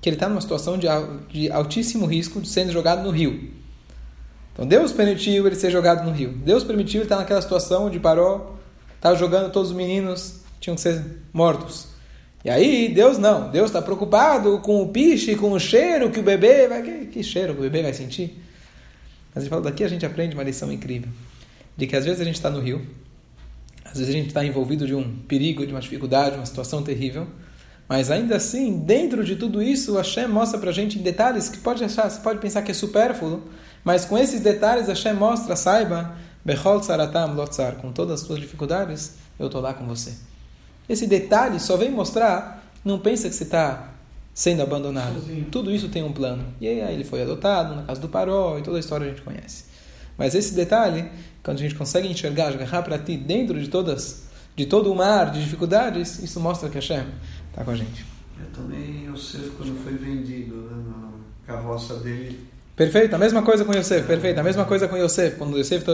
que 0.00 0.08
ele 0.08 0.16
está 0.16 0.28
numa 0.28 0.40
situação 0.40 0.78
de, 0.78 0.86
de 1.30 1.50
altíssimo 1.50 2.06
risco 2.06 2.40
de 2.40 2.48
sendo 2.48 2.70
jogado 2.70 3.02
no 3.02 3.10
rio. 3.10 3.50
Então 4.52 4.66
Deus 4.66 4.92
permitiu 4.92 5.46
ele 5.46 5.56
ser 5.56 5.70
jogado 5.70 6.04
no 6.04 6.12
rio. 6.12 6.32
Deus 6.32 6.62
permitiu 6.62 7.00
ele 7.00 7.06
estar 7.06 7.16
naquela 7.16 7.42
situação 7.42 7.86
onde 7.86 7.98
parou, 7.98 8.56
estava 8.94 9.16
jogando 9.16 9.50
todos 9.50 9.70
os 9.70 9.76
meninos 9.76 10.38
tinham 10.60 10.74
que 10.74 10.80
ser 10.80 11.04
mortos. 11.32 11.88
E 12.44 12.50
aí 12.50 12.92
Deus 12.92 13.18
não, 13.18 13.50
Deus 13.50 13.66
está 13.66 13.82
preocupado 13.82 14.58
com 14.60 14.82
o 14.82 14.88
piche, 14.88 15.34
com 15.34 15.52
o 15.52 15.58
cheiro 15.58 16.10
que 16.10 16.20
o 16.20 16.22
bebê 16.22 16.68
vai, 16.68 16.82
que, 16.82 17.06
que 17.06 17.22
cheiro 17.22 17.54
que 17.54 17.60
o 17.60 17.62
bebê 17.62 17.82
vai 17.82 17.92
sentir? 17.92 18.40
Mas 19.34 19.44
ele 19.44 19.50
fala, 19.50 19.62
daqui 19.62 19.84
a 19.84 19.88
gente 19.88 20.06
aprende 20.06 20.34
uma 20.34 20.42
lição 20.42 20.72
incrível. 20.72 21.10
De 21.76 21.86
que 21.86 21.96
às 21.96 22.04
vezes 22.04 22.20
a 22.20 22.24
gente 22.24 22.36
está 22.36 22.50
no 22.50 22.60
rio, 22.60 22.84
às 23.90 23.98
vezes 23.98 24.08
a 24.08 24.12
gente 24.12 24.28
está 24.28 24.44
envolvido 24.44 24.86
de 24.86 24.94
um 24.94 25.16
perigo, 25.28 25.66
de 25.66 25.72
uma 25.72 25.80
dificuldade, 25.80 26.36
uma 26.36 26.46
situação 26.46 26.82
terrível, 26.82 27.26
mas 27.88 28.10
ainda 28.10 28.36
assim, 28.36 28.80
dentro 28.80 29.24
de 29.24 29.36
tudo 29.36 29.62
isso, 29.62 29.96
Hashem 29.96 30.28
mostra 30.28 30.58
para 30.58 30.70
a 30.70 30.72
gente 30.72 30.98
em 30.98 31.02
detalhes 31.02 31.48
que 31.48 31.58
pode 31.58 31.82
achar, 31.82 32.08
você 32.10 32.20
pode 32.20 32.38
pensar 32.38 32.62
que 32.62 32.70
é 32.70 32.74
supérfluo, 32.74 33.44
mas 33.82 34.04
com 34.04 34.18
esses 34.18 34.40
detalhes 34.40 34.88
Hashem 34.88 35.14
mostra, 35.14 35.56
saiba, 35.56 36.14
Bechol 36.44 36.82
Saratam 36.82 37.34
Lotzar, 37.34 37.76
com 37.76 37.90
todas 37.90 38.20
as 38.20 38.26
suas 38.26 38.40
dificuldades, 38.40 39.14
eu 39.38 39.46
estou 39.46 39.60
lá 39.60 39.72
com 39.72 39.86
você. 39.86 40.12
Esse 40.88 41.06
detalhe 41.06 41.58
só 41.60 41.76
vem 41.76 41.90
mostrar, 41.90 42.64
não 42.84 42.98
pensa 42.98 43.28
que 43.28 43.34
você 43.34 43.44
está 43.44 43.90
sendo 44.34 44.62
abandonado. 44.62 45.14
Sozinho. 45.14 45.46
Tudo 45.50 45.70
isso 45.70 45.88
tem 45.88 46.02
um 46.02 46.12
plano. 46.12 46.44
E 46.60 46.68
aí 46.68 46.94
ele 46.94 47.04
foi 47.04 47.22
adotado 47.22 47.74
na 47.74 47.82
casa 47.82 48.00
do 48.00 48.08
Paró 48.08 48.58
e 48.58 48.62
toda 48.62 48.76
a 48.76 48.80
história 48.80 49.06
a 49.06 49.10
gente 49.10 49.22
conhece. 49.22 49.64
Mas 50.18 50.34
esse 50.34 50.52
detalhe, 50.52 51.08
quando 51.42 51.58
a 51.58 51.60
gente 51.60 51.76
consegue 51.76 52.08
enxergar, 52.08 52.48
agarrar 52.48 52.82
para 52.82 52.98
ti 52.98 53.16
dentro 53.16 53.58
de 53.58 53.68
todas, 53.68 54.24
de 54.56 54.66
todo 54.66 54.92
o 54.92 54.96
mar 54.96 55.30
de 55.30 55.40
dificuldades, 55.42 56.22
isso 56.22 56.40
mostra 56.40 56.68
que 56.68 56.74
Hashem 56.74 56.98
está 56.98 57.58
Está 57.58 57.64
com 57.64 57.72
a 57.72 57.76
gente. 57.76 58.06
Eu 58.38 58.46
também, 58.54 59.08
Yosef, 59.10 59.50
quando 59.50 59.82
foi 59.82 59.94
vendido 59.94 60.54
né, 60.54 60.84
na 60.86 61.54
carroça 61.54 61.94
dele. 61.94 62.38
Perfeito, 62.76 63.12
a 63.12 63.18
mesma 63.18 63.42
coisa 63.42 63.64
com 63.64 63.74
Yosef, 63.74 64.06
perfeito, 64.06 64.38
a 64.38 64.42
mesma 64.44 64.64
coisa 64.64 64.86
com 64.86 64.96
Yosef. 64.96 65.34
Quando 65.36 65.58
Yosef 65.58 65.84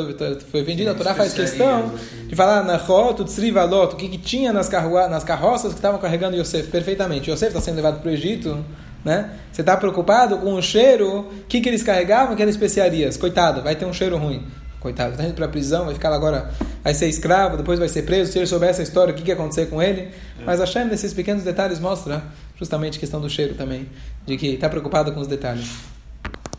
foi 0.50 0.62
vendido, 0.62 0.90
a 0.90 0.94
Torá 0.94 1.14
faz 1.14 1.32
questão 1.32 1.86
assim. 1.86 2.26
de 2.26 2.36
falar 2.36 2.62
na 2.62 2.76
Rot, 2.76 3.24
Tzrivalot, 3.24 3.94
o 3.94 3.96
que, 3.96 4.10
que 4.10 4.18
tinha 4.18 4.52
nas, 4.52 4.68
nas 4.68 5.24
carroças 5.24 5.72
que 5.72 5.78
estavam 5.78 5.98
carregando 5.98 6.36
Yosef, 6.36 6.68
perfeitamente. 6.68 7.30
Yosef 7.30 7.48
está 7.48 7.62
sendo 7.62 7.76
levado 7.76 8.02
para 8.02 8.10
o 8.10 8.12
Egito, 8.12 8.62
né? 9.04 9.30
Você 9.52 9.60
está 9.60 9.76
preocupado 9.76 10.38
com 10.38 10.54
o 10.54 10.62
cheiro, 10.62 11.20
o 11.20 11.44
que, 11.46 11.60
que 11.60 11.68
eles 11.68 11.82
carregavam, 11.82 12.34
que 12.34 12.42
eram 12.42 12.50
especiarias. 12.50 13.16
Coitado, 13.16 13.62
vai 13.62 13.76
ter 13.76 13.84
um 13.84 13.92
cheiro 13.92 14.16
ruim. 14.16 14.46
Coitado, 14.80 15.12
está 15.12 15.24
indo 15.24 15.34
para 15.34 15.46
a 15.46 15.48
prisão, 15.48 15.86
vai 15.86 15.94
ficar 15.94 16.10
lá 16.10 16.16
agora, 16.16 16.50
vai 16.82 16.92
ser 16.92 17.08
escravo, 17.08 17.56
depois 17.56 17.78
vai 17.78 17.88
ser 17.88 18.02
preso. 18.02 18.32
Se 18.32 18.38
ele 18.38 18.46
souber 18.46 18.68
essa 18.68 18.82
história, 18.82 19.12
o 19.12 19.16
que, 19.16 19.22
que 19.22 19.30
ia 19.30 19.34
acontecer 19.34 19.66
com 19.66 19.82
ele? 19.82 20.02
É. 20.02 20.44
Mas 20.44 20.60
Hashem, 20.60 20.84
nesses 20.86 21.14
pequenos 21.14 21.42
detalhes, 21.42 21.78
mostra 21.78 22.22
justamente 22.58 22.98
a 22.98 23.00
questão 23.00 23.20
do 23.20 23.30
cheiro 23.30 23.54
também, 23.54 23.88
de 24.26 24.36
que 24.36 24.48
está 24.48 24.68
preocupado 24.68 25.12
com 25.12 25.20
os 25.20 25.26
detalhes. 25.26 25.70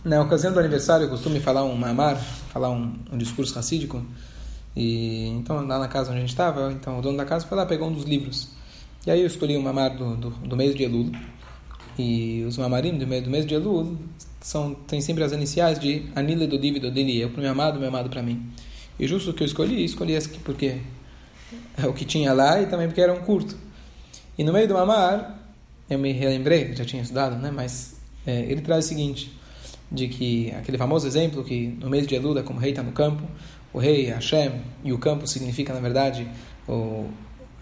Na 0.03 0.21
ocasião 0.21 0.53
do 0.53 0.59
aniversário, 0.59 1.05
eu 1.05 1.09
costumo 1.09 1.39
falar 1.39 1.63
um 1.63 1.75
mamar, 1.75 2.17
falar 2.51 2.69
um, 2.69 2.95
um 3.11 3.17
discurso 3.17 3.53
racídico. 3.53 4.03
E 4.75 5.27
então, 5.29 5.65
lá 5.65 5.79
na 5.79 5.87
casa 5.87 6.09
onde 6.09 6.17
a 6.17 6.21
gente 6.21 6.29
estava, 6.29 6.71
então 6.71 6.99
o 6.99 7.01
dono 7.01 7.17
da 7.17 7.25
casa 7.25 7.45
foi 7.45 7.57
lá, 7.57 7.65
pegou 7.65 7.87
um 7.87 7.93
dos 7.93 8.03
livros. 8.03 8.49
E 9.05 9.11
aí 9.11 9.21
eu 9.21 9.27
escolhi 9.27 9.55
um 9.55 9.61
mamar 9.61 9.95
do, 9.95 10.15
do, 10.15 10.29
do 10.31 10.57
mês 10.57 10.73
de 10.73 10.83
Elul. 10.83 11.11
E 11.97 12.43
os 12.47 12.57
mamarim 12.57 12.97
do 12.97 13.07
mês, 13.07 13.23
do 13.23 13.29
mês 13.29 13.45
de 13.45 13.53
Elul 13.53 13.97
são, 14.41 14.73
tem 14.73 14.99
sempre 15.01 15.23
as 15.23 15.31
iniciais 15.31 15.79
de 15.79 16.05
Anile 16.15 16.45
do 16.45 16.57
Divido 16.57 16.91
dele, 16.91 17.19
eu 17.19 17.29
para 17.29 17.39
o 17.39 17.41
meu 17.41 17.51
amado, 17.51 17.79
meu 17.79 17.87
amado 17.87 18.09
para 18.09 18.21
mim. 18.21 18.45
E 18.99 19.07
justo 19.07 19.31
o 19.31 19.33
que 19.33 19.43
eu 19.43 19.47
escolhi, 19.47 19.83
escolhi 19.83 20.13
esse 20.13 20.27
aqui 20.29 20.39
porque 20.39 20.77
é 21.77 21.87
o 21.87 21.93
que 21.93 22.05
tinha 22.05 22.33
lá 22.33 22.61
e 22.61 22.65
também 22.65 22.87
porque 22.87 23.01
era 23.01 23.13
um 23.13 23.21
curto. 23.21 23.57
E 24.37 24.43
no 24.43 24.51
meio 24.51 24.67
do 24.67 24.73
mamar, 24.73 25.39
eu 25.89 25.97
me 25.97 26.11
relembrei, 26.11 26.75
já 26.75 26.83
tinha 26.83 27.01
estudado, 27.01 27.37
né? 27.37 27.51
mas 27.51 27.95
é, 28.25 28.41
ele 28.41 28.61
traz 28.61 28.85
o 28.85 28.87
seguinte 28.87 29.31
de 29.91 30.07
que 30.07 30.51
aquele 30.51 30.77
famoso 30.77 31.07
exemplo 31.07 31.43
que 31.43 31.67
no 31.79 31.89
mês 31.89 32.05
de 32.07 32.15
Elul, 32.15 32.41
como 32.43 32.59
o 32.59 32.61
rei 32.61 32.71
está 32.71 32.83
no 32.83 32.91
campo, 32.91 33.23
o 33.71 33.79
rei, 33.79 34.05
Hashem, 34.05 34.51
e 34.83 34.91
o 34.91 34.97
campo 34.97 35.27
significa, 35.27 35.73
na 35.73 35.79
verdade, 35.79 36.27
o, 36.67 37.09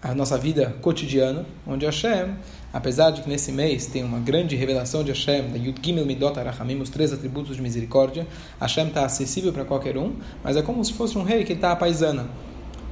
a 0.02 0.14
nossa 0.14 0.38
vida 0.38 0.76
cotidiana, 0.80 1.44
onde 1.66 1.84
Hashem, 1.86 2.36
apesar 2.74 3.10
de 3.12 3.22
que 3.22 3.28
nesse 3.28 3.52
mês 3.52 3.86
tem 3.86 4.02
uma 4.02 4.18
grande 4.18 4.56
revelação 4.56 5.04
de 5.04 5.12
Hashem, 5.12 5.48
da 5.48 5.56
Yud 5.56 5.80
Gimel 5.80 6.04
Midot 6.04 6.38
Arachamim, 6.38 6.80
os 6.80 6.90
três 6.90 7.12
atributos 7.12 7.54
de 7.54 7.62
misericórdia, 7.62 8.26
Hashem 8.60 8.88
está 8.88 9.04
acessível 9.04 9.52
para 9.52 9.64
qualquer 9.64 9.96
um, 9.96 10.14
mas 10.42 10.56
é 10.56 10.62
como 10.62 10.84
se 10.84 10.92
fosse 10.92 11.16
um 11.16 11.22
rei 11.22 11.44
que 11.44 11.52
está 11.52 11.70
a 11.70 11.76
paisana. 11.76 12.26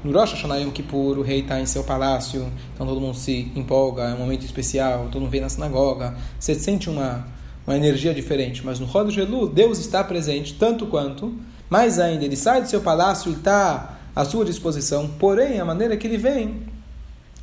No 0.05 0.13
Rosh 0.13 0.35
Hashanah 0.35 0.59
Yom 0.59 0.71
Kippur, 0.71 1.19
o 1.19 1.23
rei 1.23 1.41
está 1.41 1.61
em 1.61 1.67
seu 1.67 1.83
palácio, 1.83 2.51
então 2.75 2.87
todo 2.87 3.01
mundo 3.01 3.17
se 3.17 3.51
empolga, 3.57 4.05
é 4.05 4.15
um 4.15 4.19
momento 4.19 4.45
especial, 4.45 5.09
todo 5.11 5.21
mundo 5.21 5.31
vem 5.31 5.41
na 5.41 5.49
sinagoga, 5.49 6.17
você 6.39 6.55
sente 6.55 6.89
uma 6.89 7.27
uma 7.67 7.77
energia 7.77 8.13
diferente. 8.13 8.65
Mas 8.65 8.79
no 8.81 8.87
Rodo 8.87 9.11
Gelu, 9.11 9.49
Deus 9.49 9.79
está 9.79 10.03
presente 10.03 10.55
tanto 10.55 10.87
quanto, 10.87 11.35
mais 11.69 11.99
ainda, 11.99 12.25
ele 12.25 12.37
sai 12.37 12.63
do 12.63 12.69
seu 12.69 12.81
palácio 12.81 13.31
e 13.31 13.35
está 13.35 13.99
à 14.15 14.25
sua 14.25 14.45
disposição, 14.45 15.09
porém, 15.19 15.59
a 15.59 15.65
maneira 15.65 15.97
que 15.97 16.07
ele 16.07 16.19
vem 16.19 16.61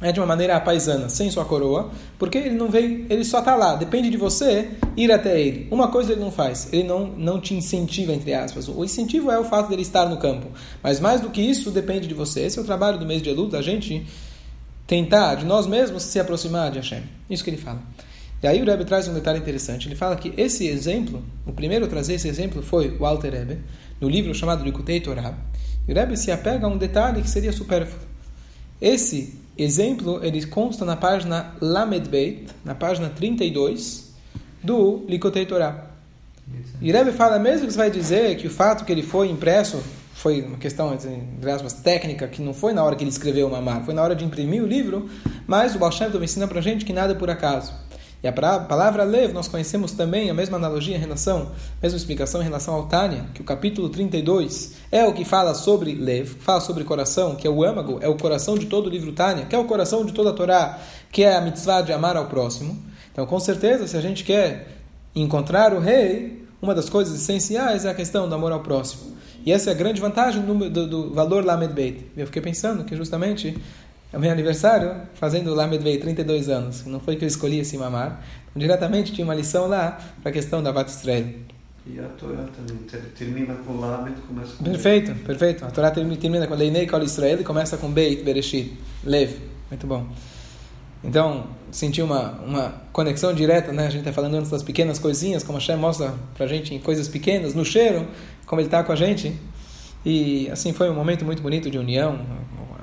é 0.02 0.12
de 0.12 0.20
uma 0.20 0.26
maneira 0.26 0.56
apaisana, 0.56 1.10
sem 1.10 1.30
sua 1.30 1.44
coroa, 1.44 1.92
porque 2.18 2.38
ele 2.38 2.56
não 2.56 2.70
vem, 2.70 3.06
ele 3.10 3.24
só 3.24 3.40
está 3.40 3.56
lá, 3.56 3.76
depende 3.76 4.10
de 4.10 4.18
você 4.18 4.70
ir 4.96 5.12
até 5.12 5.40
ele. 5.40 5.68
Uma 5.70 5.90
coisa 5.90 6.14
ele 6.14 6.22
não 6.22 6.32
faz, 6.32 6.70
ele 6.72 6.84
não, 6.84 7.08
não 7.08 7.40
te 7.40 7.54
incentiva, 7.54 8.14
entre 8.14 8.34
aspas. 8.34 8.70
O 8.70 8.84
incentivo 8.84 9.30
é 9.30 9.38
o 9.38 9.44
fato 9.44 9.70
dele 9.70 9.82
estar 9.82 10.08
no 10.08 10.18
campo, 10.18 10.48
mas 10.82 11.00
mais 11.00 11.20
do 11.20 11.30
que 11.30 11.42
isso, 11.42 11.70
depende 11.70 12.08
de 12.08 12.14
você. 12.14 12.42
Esse 12.42 12.60
é 12.60 12.62
o 12.62 12.66
trabalho 12.66 12.98
do 12.98 13.06
mês 13.06 13.22
de 13.22 13.32
luta, 13.32 13.58
a 13.58 13.62
gente 13.62 14.06
tentar, 14.88 15.36
de 15.36 15.46
nós 15.46 15.68
mesmos, 15.68 16.04
se 16.04 16.20
aproximar 16.20 16.72
de 16.72 16.80
Hashem. 16.80 17.04
Isso 17.30 17.44
que 17.44 17.50
ele 17.50 17.58
fala. 17.58 17.82
E 18.42 18.48
aí 18.48 18.62
o 18.62 18.66
Rebbe 18.66 18.86
traz 18.86 19.08
um 19.08 19.14
detalhe 19.14 19.38
interessante. 19.38 19.88
Ele 19.88 19.96
fala 19.96 20.16
que 20.16 20.34
esse 20.38 20.66
exemplo, 20.66 21.22
o 21.46 21.52
primeiro 21.52 21.86
a 21.86 21.88
trazer 21.90 22.14
esse 22.14 22.28
exemplo 22.28 22.64
foi 22.64 22.98
o 22.98 23.16
Rebbe, 23.18 23.60
no 24.00 24.08
livro 24.08 24.34
chamado 24.34 24.64
Likutei 24.64 25.02
Torah. 25.02 25.38
E 25.86 25.92
o 25.92 25.96
Rebbe 25.96 26.16
se 26.16 26.32
apega 26.32 26.66
a 26.66 26.70
um 26.70 26.78
detalhe 26.78 27.22
que 27.22 27.30
seria 27.30 27.52
supérfluo. 27.52 28.00
Esse 28.82 29.39
exemplo, 29.64 30.20
ele 30.24 30.46
consta 30.46 30.86
na 30.86 30.96
página 30.96 31.54
Lamed 31.62 32.10
Beit, 32.10 32.48
na 32.64 32.76
página 32.76 33.10
32 33.10 34.14
do 34.64 35.06
Likutei 35.08 35.46
Torah. 35.46 35.90
E 36.82 36.92
Rebbe 36.92 37.12
fala 37.12 37.38
mesmo 37.38 37.68
que 37.68 37.74
você 37.74 37.78
vai 37.78 37.92
dizer 37.92 38.36
que 38.38 38.48
o 38.48 38.50
fato 38.50 38.86
que 38.86 38.92
ele 38.92 39.04
foi 39.04 39.30
impresso 39.30 39.82
foi 40.14 40.42
uma 40.42 40.58
questão, 40.58 40.94
entre 40.94 41.50
aspas, 41.50 41.74
técnica, 41.74 42.28
que 42.28 42.42
não 42.42 42.54
foi 42.54 42.74
na 42.74 42.84
hora 42.84 42.96
que 42.96 43.04
ele 43.04 43.10
escreveu 43.10 43.48
o 43.48 43.52
Mamar, 43.52 43.86
foi 43.86 43.94
na 43.94 44.02
hora 44.02 44.16
de 44.16 44.26
imprimir 44.26 44.62
o 44.62 44.68
livro, 44.68 45.10
mas 45.48 45.76
o 45.76 45.80
Baal 45.80 45.92
Shem 45.92 46.12
Tov 46.12 46.24
ensina 46.24 46.48
pra 46.48 46.60
gente 46.60 46.84
que 46.84 46.92
nada 46.92 47.14
é 47.14 47.16
por 47.16 47.30
acaso. 47.30 47.74
E 48.22 48.28
a 48.28 48.34
palavra 48.34 49.04
lev, 49.04 49.32
nós 49.32 49.48
conhecemos 49.48 49.94
também 49.94 50.30
a 50.30 50.34
mesma 50.34 50.58
analogia 50.58 50.96
em 50.96 51.00
relação, 51.00 51.52
mesma 51.82 51.98
explicação 51.98 52.42
em 52.42 52.44
relação 52.44 52.74
ao 52.74 52.88
Tânia, 52.88 53.28
que 53.34 53.40
o 53.40 53.46
capítulo 53.46 53.88
32 53.88 54.74
é 54.92 55.06
o 55.06 55.14
que 55.14 55.24
fala 55.24 55.54
sobre 55.54 55.96
lev, 55.96 56.28
fala 56.40 56.60
sobre 56.60 56.84
coração, 56.84 57.36
que 57.36 57.48
é 57.48 57.50
o 57.50 57.64
âmago, 57.64 57.98
é 58.02 58.10
o 58.10 58.18
coração 58.18 58.58
de 58.58 58.66
todo 58.66 58.88
o 58.88 58.90
livro 58.90 59.14
Tânia, 59.14 59.46
que 59.46 59.56
é 59.56 59.58
o 59.58 59.64
coração 59.64 60.06
de 60.06 60.12
toda 60.12 60.32
a 60.32 60.34
Torá, 60.34 60.80
que 61.10 61.24
é 61.24 61.38
a 61.38 61.40
mitzvah 61.40 61.82
de 61.82 61.94
amar 61.94 62.18
ao 62.18 62.26
próximo. 62.26 62.78
Então, 63.12 63.26
com 63.26 63.40
certeza, 63.40 63.88
se 63.88 63.96
a 63.96 64.02
gente 64.02 64.26
quer 64.26 64.68
encontrar 65.16 65.74
o 65.74 65.80
rei, 65.80 66.46
uma 66.62 66.76
das 66.76 66.90
coisas 66.90 67.16
essenciais 67.16 67.86
é 67.86 67.90
a 67.90 67.94
questão 67.94 68.28
do 68.28 68.36
amor 68.36 68.52
ao 68.52 68.60
próximo. 68.60 69.18
E 69.46 69.52
essa 69.54 69.70
é 69.70 69.74
a 69.74 69.76
grande 69.76 70.02
vantagem 70.02 70.42
do, 70.42 70.70
do, 70.70 70.88
do 70.88 71.14
valor 71.14 71.46
Lamed 71.46 71.74
Beit. 71.74 72.06
Eu 72.18 72.26
fiquei 72.26 72.42
pensando 72.42 72.84
que 72.84 72.96
justamente 72.98 73.58
é 74.12 74.18
o 74.18 74.20
meu 74.20 74.32
aniversário, 74.32 74.96
fazendo 75.14 75.54
lá 75.54 75.68
Medvei, 75.68 75.98
32 75.98 76.50
anos. 76.50 76.86
Não 76.86 77.00
foi 77.00 77.16
que 77.16 77.24
eu 77.24 77.28
escolhi 77.28 77.60
esse 77.60 77.78
mamar. 77.78 78.24
Então, 78.50 78.60
diretamente 78.60 79.14
tinha 79.14 79.24
uma 79.24 79.36
lição 79.36 79.68
lá 79.68 80.00
para 80.22 80.32
a 80.32 80.34
questão 80.34 80.64
da 80.64 80.72
Vat 80.72 80.88
Israel. 80.90 81.26
E 81.86 82.00
a 82.00 82.04
Torá 82.10 82.44
também 82.56 82.78
termina 83.16 83.56
com 83.56 83.78
Lamed 83.80 84.20
começa 84.22 84.56
com 84.58 84.64
Perfeito, 84.64 85.12
Beit. 85.12 85.26
perfeito. 85.26 85.66
A 85.66 85.72
Torá 85.72 85.92
termina 85.92 86.48
com 86.48 86.54
Leinei 86.54 86.86
Kol 86.88 87.02
Israel 87.04 87.40
e 87.40 87.44
começa 87.44 87.78
com 87.78 87.90
Beit, 87.90 88.24
Bereshit, 88.24 88.78
Lev. 89.04 89.38
Muito 89.70 89.88
bom. 89.88 90.08
Então, 91.04 91.48
senti 91.72 92.02
uma, 92.02 92.32
uma 92.42 92.74
conexão 92.92 93.34
direta, 93.34 93.72
né? 93.72 93.88
A 93.88 93.90
gente 93.90 94.02
está 94.02 94.12
falando 94.12 94.36
antes 94.36 94.52
das 94.52 94.62
pequenas 94.64 95.00
coisinhas, 95.00 95.44
como 95.44 95.58
a 95.58 95.62
Shem 95.62 95.78
mostra 95.78 96.14
para 96.36 96.46
a 96.46 96.50
gente 96.50 96.74
em 96.74 96.80
coisas 96.80 97.08
pequenas, 97.08 97.54
no 97.54 97.64
cheiro, 97.64 98.08
como 98.46 98.60
ele 98.60 98.68
está 98.68 98.84
com 98.84 98.92
a 98.92 98.96
gente. 98.96 99.34
E 100.06 100.50
assim 100.52 100.74
foi 100.74 100.90
um 100.90 100.96
momento 100.96 101.24
muito 101.24 101.42
bonito 101.42 101.70
de 101.70 101.78
união, 101.78 102.20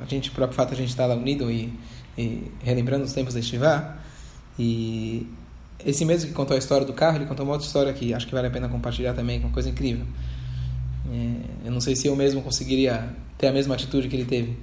gente, 0.08 0.30
por 0.30 0.52
fato, 0.52 0.72
a 0.72 0.76
gente 0.76 0.88
está 0.88 1.06
lá 1.06 1.14
unido 1.14 1.50
e, 1.50 1.72
e, 2.16 2.50
relembrando 2.62 3.04
os 3.04 3.12
tempos 3.12 3.34
da 3.34 3.40
Estivá. 3.40 3.96
E 4.58 5.26
esse 5.84 6.04
mesmo 6.04 6.28
que 6.28 6.34
contou 6.34 6.54
a 6.54 6.58
história 6.58 6.86
do 6.86 6.92
carro, 6.92 7.18
ele 7.18 7.26
contou 7.26 7.44
uma 7.44 7.52
outra 7.52 7.66
história 7.66 7.92
que 7.92 8.14
acho 8.14 8.26
que 8.26 8.34
vale 8.34 8.46
a 8.46 8.50
pena 8.50 8.68
compartilhar 8.68 9.14
também, 9.14 9.38
que 9.38 9.44
é 9.44 9.48
uma 9.48 9.54
coisa 9.54 9.68
incrível. 9.68 10.06
É, 11.10 11.66
eu 11.66 11.72
não 11.72 11.80
sei 11.80 11.94
se 11.94 12.06
eu 12.06 12.16
mesmo 12.16 12.42
conseguiria 12.42 13.14
ter 13.38 13.48
a 13.48 13.52
mesma 13.52 13.74
atitude 13.74 14.08
que 14.08 14.16
ele 14.16 14.24
teve. 14.24 14.56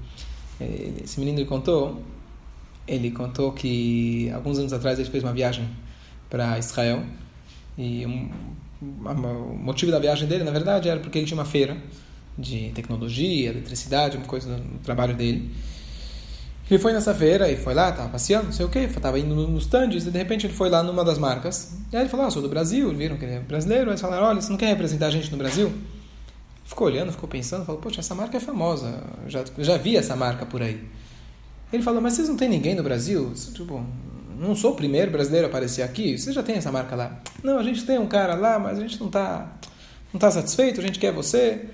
É, 0.60 1.04
esse 1.04 1.20
menino 1.20 1.40
ele 1.40 1.48
contou, 1.48 2.02
ele 2.88 3.12
contou 3.12 3.52
que 3.52 4.30
alguns 4.32 4.58
anos 4.58 4.74
atrás 4.74 5.00
ele 5.00 5.10
fez 5.10 5.24
uma 5.24 5.34
viagem 5.34 5.68
para 6.30 6.58
Israel 6.58 7.04
e 7.78 8.06
um, 8.06 8.30
o 8.82 9.58
motivo 9.58 9.92
da 9.92 10.00
viagem 10.00 10.28
dele, 10.28 10.44
na 10.44 10.52
verdade, 10.52 10.90
era 10.90 11.00
porque 11.00 11.18
ele 11.18 11.26
tinha 11.26 11.38
uma 11.38 11.46
feira 11.46 11.78
de 12.38 12.72
tecnologia, 12.74 13.50
eletricidade, 13.50 14.18
uma 14.18 14.26
coisa 14.26 14.58
no 14.58 14.80
trabalho 14.80 15.16
dele. 15.16 15.52
Ele 16.70 16.80
foi 16.80 16.94
nessa 16.94 17.14
feira 17.14 17.52
e 17.52 17.58
foi 17.58 17.74
lá, 17.74 17.90
estava 17.90 18.10
passeando, 18.10 18.46
não 18.46 18.52
sei 18.52 18.66
o 18.66 18.70
que, 18.70 18.80
estava 18.80 19.20
indo 19.20 19.36
nos 19.36 19.64
stands, 19.64 20.08
e 20.08 20.12
de 20.12 20.18
repente 20.18 20.48
ele 20.48 20.54
foi 20.54 20.70
lá 20.70 20.82
numa 20.82 21.04
das 21.04 21.18
marcas. 21.18 21.74
E 21.92 21.96
aí 21.96 22.04
ele 22.04 22.10
falou: 22.10 22.26
Ah, 22.26 22.32
sou 22.32 22.42
do 22.42 22.50
Brasil, 22.50 22.92
viram 22.94 23.18
que 23.18 23.26
ele 23.26 23.34
é 23.34 23.40
brasileiro. 23.40 23.92
Aí 23.92 23.98
falaram: 23.98 24.28
Olha, 24.28 24.42
você 24.42 24.50
não 24.50 24.58
quer 24.58 24.68
representar 24.68 25.08
a 25.08 25.12
gente 25.12 25.30
no 25.32 25.38
Brasil? 25.38 25.72
Ficou 26.64 26.88
olhando, 26.88 27.12
ficou 27.12 27.28
pensando, 27.28 27.66
falou: 27.66 27.82
Poxa, 27.82 28.00
essa 28.00 28.16
marca 28.16 28.38
é 28.38 28.40
famosa, 28.40 29.04
já, 29.28 29.44
já 29.58 29.78
vi 29.78 29.98
essa 29.98 30.16
marca 30.16 30.46
por 30.46 30.62
aí. 30.62 30.82
Ele 31.72 31.84
falou: 31.84 32.02
Mas 32.02 32.14
vocês 32.14 32.30
não 32.30 32.38
têm 32.38 32.50
ninguém 32.50 32.76
no 32.76 32.82
Brasil? 32.82 33.34
Tipo, 33.54 33.86
não 34.40 34.56
sou 34.56 34.72
o 34.72 34.76
primeiro 34.76 35.12
brasileiro 35.12 35.48
a 35.48 35.50
aparecer 35.50 35.84
aqui, 35.84 36.18
você 36.18 36.32
já 36.32 36.42
tem 36.42 36.56
essa 36.56 36.72
marca 36.72 36.96
lá? 36.96 37.20
Não, 37.44 37.60
a 37.60 37.64
gente 37.64 37.86
tem 37.86 38.00
um 38.00 38.08
cara 38.08 38.36
lá, 38.36 38.58
mas 38.58 38.80
a 38.80 38.82
gente 38.82 39.00
não 39.00 39.08
está 39.08 39.52
não 40.14 40.20
tá 40.20 40.32
satisfeito, 40.32 40.80
a 40.80 40.84
gente 40.84 40.98
quer 40.98 41.12
você 41.12 41.66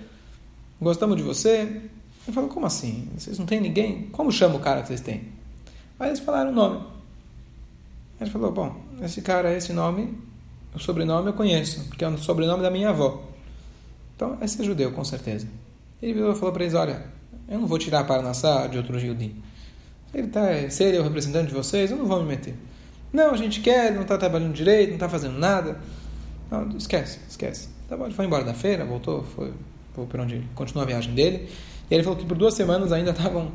gostamos 0.82 1.18
de 1.18 1.24
você. 1.24 1.82
Ele 2.28 2.34
falou, 2.34 2.50
como 2.50 2.66
assim? 2.66 3.08
Vocês 3.18 3.38
não 3.40 3.46
têm 3.46 3.60
ninguém? 3.60 4.04
Como 4.12 4.32
chama 4.32 4.56
o 4.56 4.60
cara 4.60 4.82
que 4.82 4.88
vocês 4.88 5.02
têm? 5.02 5.24
Aí 6.00 6.10
eles 6.10 6.20
falaram 6.20 6.52
o 6.52 6.54
nome. 6.54 6.84
Ele 8.20 8.30
falou, 8.30 8.52
bom, 8.52 8.76
esse 9.02 9.22
cara, 9.22 9.56
esse 9.56 9.74
nome, 9.74 10.18
o 10.74 10.80
sobrenome 10.80 11.28
eu 11.28 11.34
conheço, 11.34 11.86
porque 11.86 12.04
é 12.04 12.08
o 12.08 12.18
sobrenome 12.18 12.62
da 12.62 12.70
minha 12.70 12.90
avó. 12.90 13.24
Então, 14.16 14.38
esse 14.42 14.62
é 14.62 14.66
judeu, 14.66 14.92
com 14.92 15.04
certeza. 15.04 15.48
Ele 16.02 16.14
virou 16.14 16.34
e 16.34 16.36
falou 16.36 16.52
para 16.54 16.64
eles, 16.64 16.76
olha, 16.76 17.06
eu 17.48 17.60
não 17.60 17.68
vou 17.68 17.80
tirar 17.80 18.04
para 18.04 18.22
Nassá 18.22 18.68
de 18.68 18.78
outro 18.78 19.00
judeu. 19.00 19.32
Ele 20.14 20.28
tá, 20.28 20.70
se 20.70 20.84
ele 20.84 20.98
é 20.98 21.00
o 21.00 21.04
representante 21.04 21.48
de 21.48 21.54
vocês, 21.54 21.92
eu 21.92 21.98
não 21.98 22.06
vou 22.06 22.22
me 22.22 22.28
meter. 22.28 22.56
Não, 23.12 23.32
a 23.32 23.38
gente 23.38 23.62
quer, 23.62 23.94
não 23.94 24.04
está 24.04 24.18
trabalhando 24.18 24.54
direito, 24.54 24.90
não 24.90 24.96
está 24.96 25.10
fazendo 25.10 25.38
nada. 25.38 25.80
Não, 26.52 26.68
esquece, 26.78 27.20
esquece. 27.30 27.70
Tá 27.88 27.96
bom, 27.98 28.06
ele 28.06 28.14
foi 28.14 28.26
embora 28.26 28.44
da 28.44 28.54
feira, 28.54 28.86
voltou, 28.86 29.24
foi 29.24 29.54
por 30.06 30.20
onde 30.20 30.42
continua 30.56 30.84
a 30.84 30.88
viagem 30.88 31.14
dele. 31.14 31.50
E 31.90 31.94
ele 31.94 32.04
falou 32.04 32.18
que 32.18 32.26
por 32.26 32.38
duas 32.38 32.54
semanas 32.54 32.92
ainda 32.92 33.12
estavam 33.12 33.52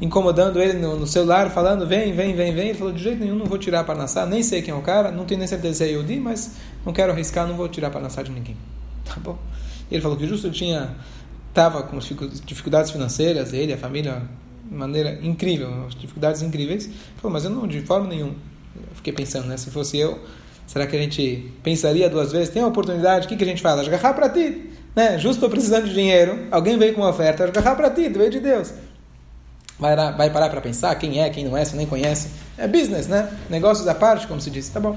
incomodando 0.00 0.60
ele 0.60 0.74
no, 0.74 0.98
no, 0.98 1.06
celular, 1.06 1.50
falando, 1.50 1.86
vem, 1.86 2.12
vem, 2.12 2.34
vem, 2.34 2.54
vem. 2.54 2.68
Ele 2.68 2.78
falou, 2.78 2.92
de 2.92 3.02
jeito 3.02 3.20
nenhum, 3.20 3.36
não 3.36 3.46
vou 3.46 3.58
tirar 3.58 3.84
para 3.84 3.94
nascer, 3.94 4.26
nem 4.26 4.42
sei 4.42 4.62
quem 4.62 4.72
é 4.72 4.76
o 4.76 4.80
cara, 4.80 5.10
não 5.10 5.24
tenho 5.24 5.38
nem 5.38 5.46
certeza 5.46 5.84
se 5.84 5.84
é 5.84 5.92
Yodi, 5.92 6.18
mas 6.18 6.56
não 6.84 6.92
quero 6.92 7.12
arriscar, 7.12 7.46
não 7.46 7.54
vou 7.54 7.68
tirar 7.68 7.90
para 7.90 8.00
nascer 8.00 8.24
de 8.24 8.30
ninguém. 8.30 8.56
Tá 9.04 9.16
bom? 9.18 9.36
E 9.90 9.94
ele 9.94 10.02
falou 10.02 10.16
que 10.16 10.24
justo 10.24 10.50
tinha, 10.52 10.94
estava 11.48 11.82
com 11.82 11.98
dificuldades 12.44 12.92
financeiras, 12.92 13.52
ele, 13.52 13.72
a 13.72 13.76
família, 13.76 14.22
de 14.64 14.74
maneira 14.74 15.18
incrível, 15.20 15.88
dificuldades 15.98 16.42
incríveis. 16.42 16.84
Ele 16.84 16.94
falou, 17.16 17.32
mas 17.32 17.44
eu 17.44 17.50
não, 17.50 17.66
de 17.66 17.80
forma 17.80 18.06
nenhuma. 18.06 18.36
Fiquei 18.94 19.12
pensando, 19.12 19.48
né, 19.48 19.56
se 19.56 19.68
fosse 19.68 19.98
eu, 19.98 20.20
será 20.64 20.86
que 20.86 20.94
a 20.94 20.98
gente 21.00 21.52
pensaria 21.60 22.08
duas 22.08 22.30
vezes? 22.30 22.50
Tem 22.50 22.62
uma 22.62 22.68
oportunidade, 22.68 23.26
o 23.26 23.28
que, 23.28 23.36
que 23.36 23.42
a 23.42 23.46
gente 23.46 23.60
fala? 23.60 23.82
Agarrar 23.82 24.14
para 24.14 24.28
ti. 24.28 24.70
Né? 24.94 25.18
Justo 25.18 25.36
estou 25.36 25.50
precisando 25.50 25.84
de 25.84 25.94
dinheiro, 25.94 26.46
alguém 26.50 26.78
veio 26.78 26.94
com 26.94 27.00
uma 27.00 27.10
oferta, 27.10 27.44
agarrar 27.44 27.76
para 27.76 27.90
ti, 27.90 28.08
veio 28.08 28.30
de 28.30 28.40
Deus 28.40 28.72
vai, 29.80 29.96
vai 29.96 30.30
parar 30.30 30.50
para 30.50 30.60
pensar 30.60 30.94
quem 30.96 31.20
é, 31.20 31.30
quem 31.30 31.44
não 31.44 31.56
é, 31.56 31.64
se 31.64 31.74
nem 31.74 31.86
conhece. 31.86 32.28
É 32.58 32.68
business, 32.68 33.08
né? 33.08 33.32
Negócios 33.48 33.88
à 33.88 33.94
parte, 33.94 34.26
como 34.26 34.40
se 34.40 34.50
diz. 34.50 34.68
Tá 34.68 34.78
bom. 34.78 34.96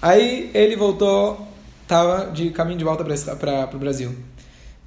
Aí 0.00 0.50
ele 0.54 0.74
voltou, 0.74 1.46
estava 1.82 2.32
de 2.32 2.50
caminho 2.50 2.78
de 2.78 2.84
volta 2.84 3.04
para 3.36 3.76
o 3.76 3.78
Brasil. 3.78 4.16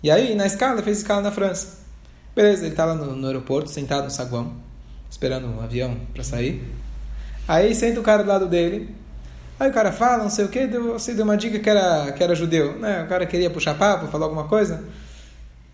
E 0.01 0.09
aí, 0.09 0.35
na 0.35 0.47
escala, 0.47 0.81
fez 0.81 0.97
escala 0.97 1.21
na 1.21 1.31
França. 1.31 1.83
Beleza, 2.35 2.63
ele 2.63 2.71
estava 2.71 2.95
no, 2.95 3.15
no, 3.15 3.27
aeroporto, 3.27 3.69
sentado 3.69 4.05
no 4.05 4.09
saguão, 4.09 4.53
esperando 5.09 5.45
o 5.45 5.59
um 5.59 5.61
avião 5.61 5.95
para 6.13 6.23
sair. 6.23 6.67
Aí 7.47 7.75
senta 7.75 7.99
o 7.99 8.03
cara 8.03 8.23
do 8.23 8.29
lado 8.29 8.47
dele. 8.47 8.93
Aí 9.63 9.69
o 9.69 9.73
cara 9.73 9.93
fala, 9.93 10.23
não 10.23 10.29
sei 10.29 10.43
o 10.43 10.49
que, 10.49 10.67
deu, 10.67 10.91
você 10.93 11.13
deu 11.13 11.23
uma 11.23 11.37
dica 11.37 11.57
que 11.57 11.69
era, 11.69 12.11
que 12.11 12.21
era 12.21 12.35
judeu. 12.35 12.77
Né? 12.77 13.03
O 13.03 13.07
cara 13.07 13.25
queria 13.25 13.49
puxar 13.49 13.75
papo, 13.75 14.07
falar 14.07 14.25
alguma 14.25 14.43
coisa 14.43 14.83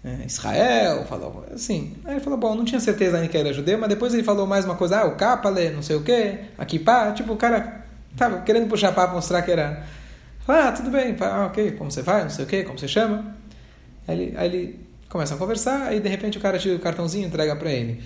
é, 0.04 0.26
Israel, 0.26 1.06
falou 1.06 1.44
assim. 1.52 1.96
Aí 2.06 2.14
ele 2.14 2.20
falou, 2.20 2.38
bom, 2.40 2.56
não 2.56 2.64
tinha 2.64 2.80
certeza 2.80 3.18
ainda 3.18 3.28
que 3.28 3.38
era 3.38 3.52
judeu, 3.52 3.78
mas 3.80 3.90
depois 3.90 4.14
ele 4.14 4.24
falou 4.24 4.48
mais 4.48 4.64
uma 4.64 4.76
coisa, 4.76 5.02
ah, 5.02 5.06
o 5.06 5.16
Kapale, 5.16 5.72
não 5.72 5.82
sei 5.82 5.96
o 5.96 6.04
quê, 6.04 6.42
aqui 6.56 6.78
pá, 6.80 7.12
tipo, 7.12 7.34
o 7.34 7.38
cara 7.38 7.86
tava 8.16 8.42
querendo 8.42 8.68
puxar 8.70 8.94
para 8.94 9.12
mostrar 9.12 9.42
que 9.42 9.52
era. 9.52 9.84
Ah, 10.48 10.72
tudo 10.72 10.90
bem, 10.90 11.16
ah, 11.20 11.48
ok, 11.48 11.72
como 11.72 11.92
você 11.92 12.02
vai, 12.02 12.24
não 12.24 12.30
sei 12.30 12.46
o 12.46 12.48
quê, 12.48 12.64
como 12.64 12.78
você 12.78 12.88
chama. 12.88 13.36
Aí 14.08 14.20
ele, 14.20 14.38
aí 14.38 14.48
ele 14.48 14.80
começa 15.10 15.36
a 15.36 15.38
conversar, 15.38 15.88
aí 15.88 16.00
de 16.00 16.10
repente 16.10 16.38
o 16.38 16.42
cara 16.42 16.58
tira 16.58 16.76
o 16.76 16.80
cartãozinho 16.80 17.26
e 17.26 17.28
entrega 17.28 17.56
para 17.56 17.72
ele. 17.72 18.04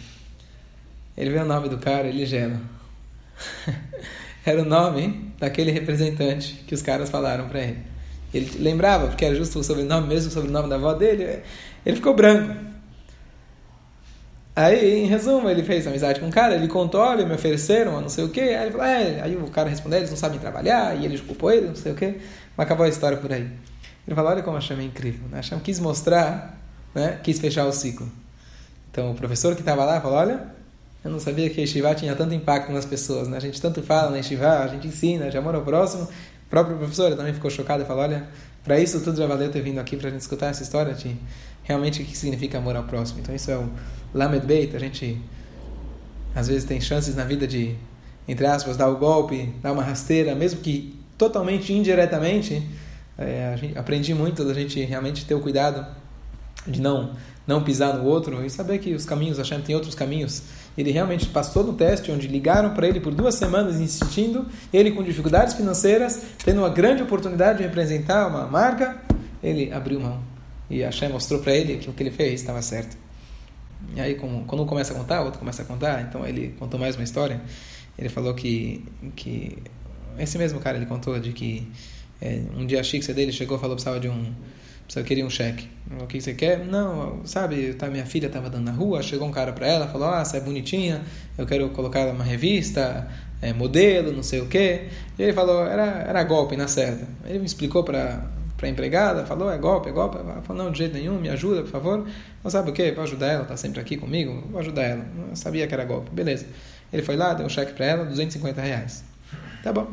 Ele 1.15 1.29
vê 1.29 1.39
o 1.39 1.45
nome 1.45 1.69
do 1.69 1.77
cara, 1.77 2.07
ele 2.07 2.25
gela. 2.25 2.59
era 4.45 4.62
o 4.62 4.65
nome 4.65 5.31
daquele 5.39 5.71
representante 5.71 6.63
que 6.67 6.75
os 6.75 6.81
caras 6.81 7.09
falaram 7.09 7.47
para 7.47 7.62
ele. 7.62 7.77
Ele 8.33 8.51
lembrava, 8.59 9.07
porque 9.07 9.23
era 9.23 9.35
justo 9.35 9.59
o 9.59 9.63
sobrenome, 9.63 10.07
mesmo 10.07 10.29
o 10.29 10.33
sobrenome 10.33 10.67
da 10.67 10.75
avó 10.75 10.93
dele. 10.93 11.41
Ele 11.85 11.95
ficou 11.95 12.15
branco. 12.15 12.53
Aí, 14.55 15.03
em 15.03 15.07
resumo, 15.07 15.50
ele 15.50 15.63
fez 15.63 15.88
amizade 15.88 16.19
com 16.19 16.27
o 16.27 16.31
cara, 16.31 16.55
ele 16.55 16.67
contou, 16.67 17.01
olha, 17.01 17.25
me 17.25 17.33
ofereceram, 17.33 18.00
não 18.01 18.09
sei 18.09 18.23
o 18.23 18.29
quê. 18.29 18.41
Aí 18.41 18.71
falou, 18.71 18.85
é. 18.85 19.21
Aí 19.21 19.35
o 19.35 19.47
cara 19.50 19.69
respondeu, 19.69 20.00
eles 20.00 20.09
não 20.09 20.17
sabem 20.17 20.39
trabalhar, 20.39 20.95
e 20.95 21.05
ele 21.05 21.17
culpou 21.19 21.51
ele, 21.51 21.67
não 21.67 21.75
sei 21.75 21.91
o 21.91 21.95
quê. 21.95 22.17
Mas 22.55 22.65
acabou 22.65 22.85
a 22.85 22.89
história 22.89 23.17
por 23.17 23.31
aí. 23.31 23.50
Ele 24.05 24.15
falou, 24.15 24.31
olha 24.31 24.43
como 24.43 24.57
a 24.57 24.59
Hashem 24.59 24.79
é 24.79 24.83
incrível. 24.83 25.27
Né? 25.29 25.33
A 25.33 25.35
Hashem 25.38 25.59
quis 25.59 25.79
mostrar, 25.79 26.59
né? 26.93 27.19
quis 27.23 27.39
fechar 27.39 27.65
o 27.65 27.71
ciclo. 27.71 28.12
Então, 28.91 29.12
o 29.12 29.15
professor 29.15 29.55
que 29.55 29.62
estava 29.62 29.85
lá 29.85 30.00
falou, 30.00 30.17
olha, 30.17 30.47
eu 31.03 31.12
não 31.12 31.19
sabia 31.19 31.50
que 31.50 31.60
a 31.60 31.63
Yeshiva 31.63 31.93
tinha 31.93 32.15
tanto 32.15 32.33
impacto 32.33 32.72
nas 32.72 32.86
pessoas. 32.86 33.27
Né? 33.27 33.38
A 33.38 33.39
gente 33.39 33.62
tanto 33.62 33.81
fala 33.81 34.12
na 34.12 34.17
Yeshiva, 34.17 34.60
a 34.60 34.67
gente 34.67 34.88
ensina, 34.88 35.29
já 35.29 35.41
mora 35.41 35.57
ao 35.57 35.63
próximo. 35.63 36.03
O 36.03 36.50
próprio 36.50 36.77
professor 36.77 37.13
também 37.15 37.33
ficou 37.33 37.51
chocado 37.51 37.83
e 37.83 37.86
falou, 37.86 38.03
olha, 38.03 38.27
para 38.63 38.79
isso 38.79 39.01
tudo 39.01 39.17
já 39.17 39.27
valeu 39.27 39.51
ter 39.51 39.62
vindo 39.62 39.79
aqui 39.79 39.98
para 39.98 40.07
a 40.07 40.12
gente 40.12 40.22
escutar 40.22 40.48
essa 40.48 40.63
história 40.63 40.93
de 40.93 41.17
realmente 41.63 42.01
o 42.01 42.05
que 42.05 42.17
significa 42.17 42.57
amor 42.57 42.75
ao 42.75 42.83
próximo. 42.83 43.19
Então 43.19 43.36
isso 43.36 43.51
é 43.51 43.57
o 43.57 43.69
Lamed 44.13 44.45
Beit, 44.45 44.75
a 44.75 44.79
gente 44.79 45.19
às 46.33 46.48
vezes 46.48 46.63
tem 46.63 46.79
chances 46.79 47.15
na 47.15 47.25
vida 47.25 47.45
de, 47.45 47.75
entre 48.27 48.45
aspas, 48.45 48.77
dar 48.77 48.88
o 48.88 48.98
golpe, 48.98 49.53
dar 49.62 49.74
uma 49.74 49.83
rasteira, 49.83 50.33
mesmo 50.33 50.62
que 50.62 50.98
totalmente 51.17 51.74
indiretamente, 51.74 52.65
é, 53.17 53.55
gente, 53.57 53.77
aprendi 53.77 54.13
muito 54.13 54.43
da 54.45 54.53
gente 54.53 54.81
realmente 54.83 55.25
ter 55.25 55.36
o 55.36 55.39
cuidado 55.41 55.85
de 56.66 56.81
não 56.81 57.11
não 57.46 57.61
pisar 57.61 57.94
no 57.94 58.05
outro 58.05 58.44
e 58.46 58.50
saber 58.50 58.79
que 58.79 58.94
os 58.94 59.05
caminhos, 59.05 59.37
a 59.37 59.44
gente 59.44 59.63
tem 59.63 59.75
outros 59.75 59.96
caminhos. 59.96 60.44
Ele 60.77 60.92
realmente 60.92 61.27
passou 61.27 61.64
no 61.64 61.74
teste 61.74 62.12
onde 62.12 62.27
ligaram 62.27 62.74
para 62.74 62.88
ele 62.88 63.00
por 63.00 63.14
duas 63.14 63.36
semanas 63.36 63.79
insistindo, 63.79 64.48
ele 64.74 64.92
com 64.92 65.03
dificuldades 65.03 65.53
financeiras, 65.53 66.22
tendo 66.44 66.59
uma 66.59 66.70
grande 66.70 67.03
oportunidade 67.03 67.59
de 67.59 67.64
representar 67.64 68.27
uma 68.27 68.48
marca, 68.48 68.98
ele 69.42 69.72
abriu 69.72 70.00
mão 70.00 70.33
e 70.70 70.81
Hashem 70.81 71.09
mostrou 71.09 71.40
para 71.40 71.53
ele 71.53 71.77
que 71.77 71.90
o 71.90 71.94
que 71.94 72.01
ele 72.01 72.12
fez 72.12 72.42
estava 72.42 72.62
certo. 72.62 72.98
E 73.96 74.01
aí, 74.01 74.16
quando 74.16 74.64
um 74.64 74.66
começa 74.66 74.94
a 74.94 74.98
contar, 74.98 75.22
o 75.22 75.25
outro 75.25 75.40
começa 75.40 75.62
a 75.62 75.66
contar, 75.66 76.01
então 76.01 76.25
ele 76.25 76.55
contou 76.57 76.79
mais 76.79 76.96
uma 76.96 77.03
história. 77.03 77.42
Ele 77.98 78.09
falou 78.09 78.33
que, 78.33 78.83
que 79.16 79.57
esse 80.18 80.38
mesmo 80.38 80.59
cara 80.59 80.77
ele 80.77 80.86
contou 80.86 81.20
de 81.20 81.31
que 81.31 81.68
é, 82.22 82.42
um 82.57 82.66
dia 82.66 82.79
a 82.79 82.83
Chixa 82.83 83.14
dele 83.14 83.31
chegou 83.31 83.57
e 83.57 83.59
falou 83.59 83.75
que 83.75 83.83
precisava 83.83 84.00
de 84.00 84.09
um 84.09 84.33
eu 84.96 85.03
queria 85.03 85.25
um 85.25 85.29
cheque. 85.29 85.69
O 86.01 86.07
que 86.07 86.22
você 86.22 86.33
quer? 86.33 86.59
Não, 86.65 87.25
sabe, 87.25 87.74
tá, 87.74 87.87
minha 87.87 88.05
filha 88.05 88.27
estava 88.27 88.50
dando 88.50 88.65
na 88.65 88.72
rua, 88.72 89.01
chegou 89.01 89.27
um 89.27 89.31
cara 89.31 89.51
para 89.51 89.67
ela, 89.67 89.87
falou: 89.87 90.07
Ah, 90.07 90.24
você 90.24 90.37
é 90.37 90.39
bonitinha, 90.39 91.01
eu 91.37 91.46
quero 91.46 91.69
colocar 91.69 92.00
ela 92.00 92.13
numa 92.13 92.24
revista, 92.24 93.07
é, 93.41 93.53
modelo, 93.53 94.11
não 94.11 94.24
sei 94.24 94.41
o 94.41 94.48
quê. 94.48 94.87
E 95.17 95.24
ele 95.24 95.33
falou: 95.33 95.65
Era, 95.65 96.05
era 96.07 96.24
golpe, 96.24 96.55
na 96.55 96.67
certa. 96.67 97.07
Ele 97.25 97.39
me 97.39 97.46
explicou 97.46 97.83
para 97.83 98.29
a 98.61 98.67
empregada, 98.67 99.25
falou, 99.25 99.51
é 99.51 99.57
golpe, 99.57 99.89
é 99.89 99.91
golpe. 99.91 100.17
Ela 100.17 100.41
falou, 100.41 100.63
não, 100.63 100.72
de 100.72 100.77
jeito 100.77 100.93
nenhum, 100.93 101.19
me 101.19 101.29
ajuda, 101.29 101.61
por 101.63 101.72
favor. 101.72 102.07
Não 102.43 102.51
sabe 102.51 102.69
o 102.69 102.74
quê? 102.74 102.91
Vou 102.91 103.03
ajudar 103.03 103.27
ela, 103.27 103.43
está 103.43 103.57
sempre 103.57 103.79
aqui 103.79 103.98
comigo, 103.98 104.41
vou 104.50 104.59
ajudar 104.59 104.83
ela. 104.83 105.05
Eu 105.29 105.35
sabia 105.35 105.67
que 105.67 105.74
era 105.74 105.83
golpe. 105.83 106.09
Beleza. 106.11 106.46
Ele 106.91 107.01
foi 107.01 107.15
lá, 107.15 107.33
deu 107.33 107.46
um 107.46 107.50
cheque 107.50 107.74
para 107.74 107.85
ela, 107.85 108.05
250 108.05 108.61
reais. 108.61 109.03
Tá 109.63 109.74
bom. 109.74 109.87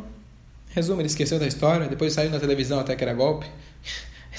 Resumo, 0.69 1.01
ele 1.01 1.09
esqueceu 1.09 1.39
da 1.39 1.47
história, 1.47 1.89
depois 1.89 2.13
saiu 2.13 2.31
na 2.31 2.39
televisão 2.39 2.79
até 2.79 2.95
que 2.95 3.03
era 3.03 3.13
golpe. 3.13 3.47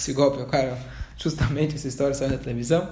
Esse 0.01 0.13
golpe, 0.13 0.41
o 0.41 0.47
cara, 0.47 0.75
justamente 1.15 1.75
essa 1.75 1.87
história 1.87 2.15
saiu 2.15 2.31
na 2.31 2.37
televisão. 2.39 2.89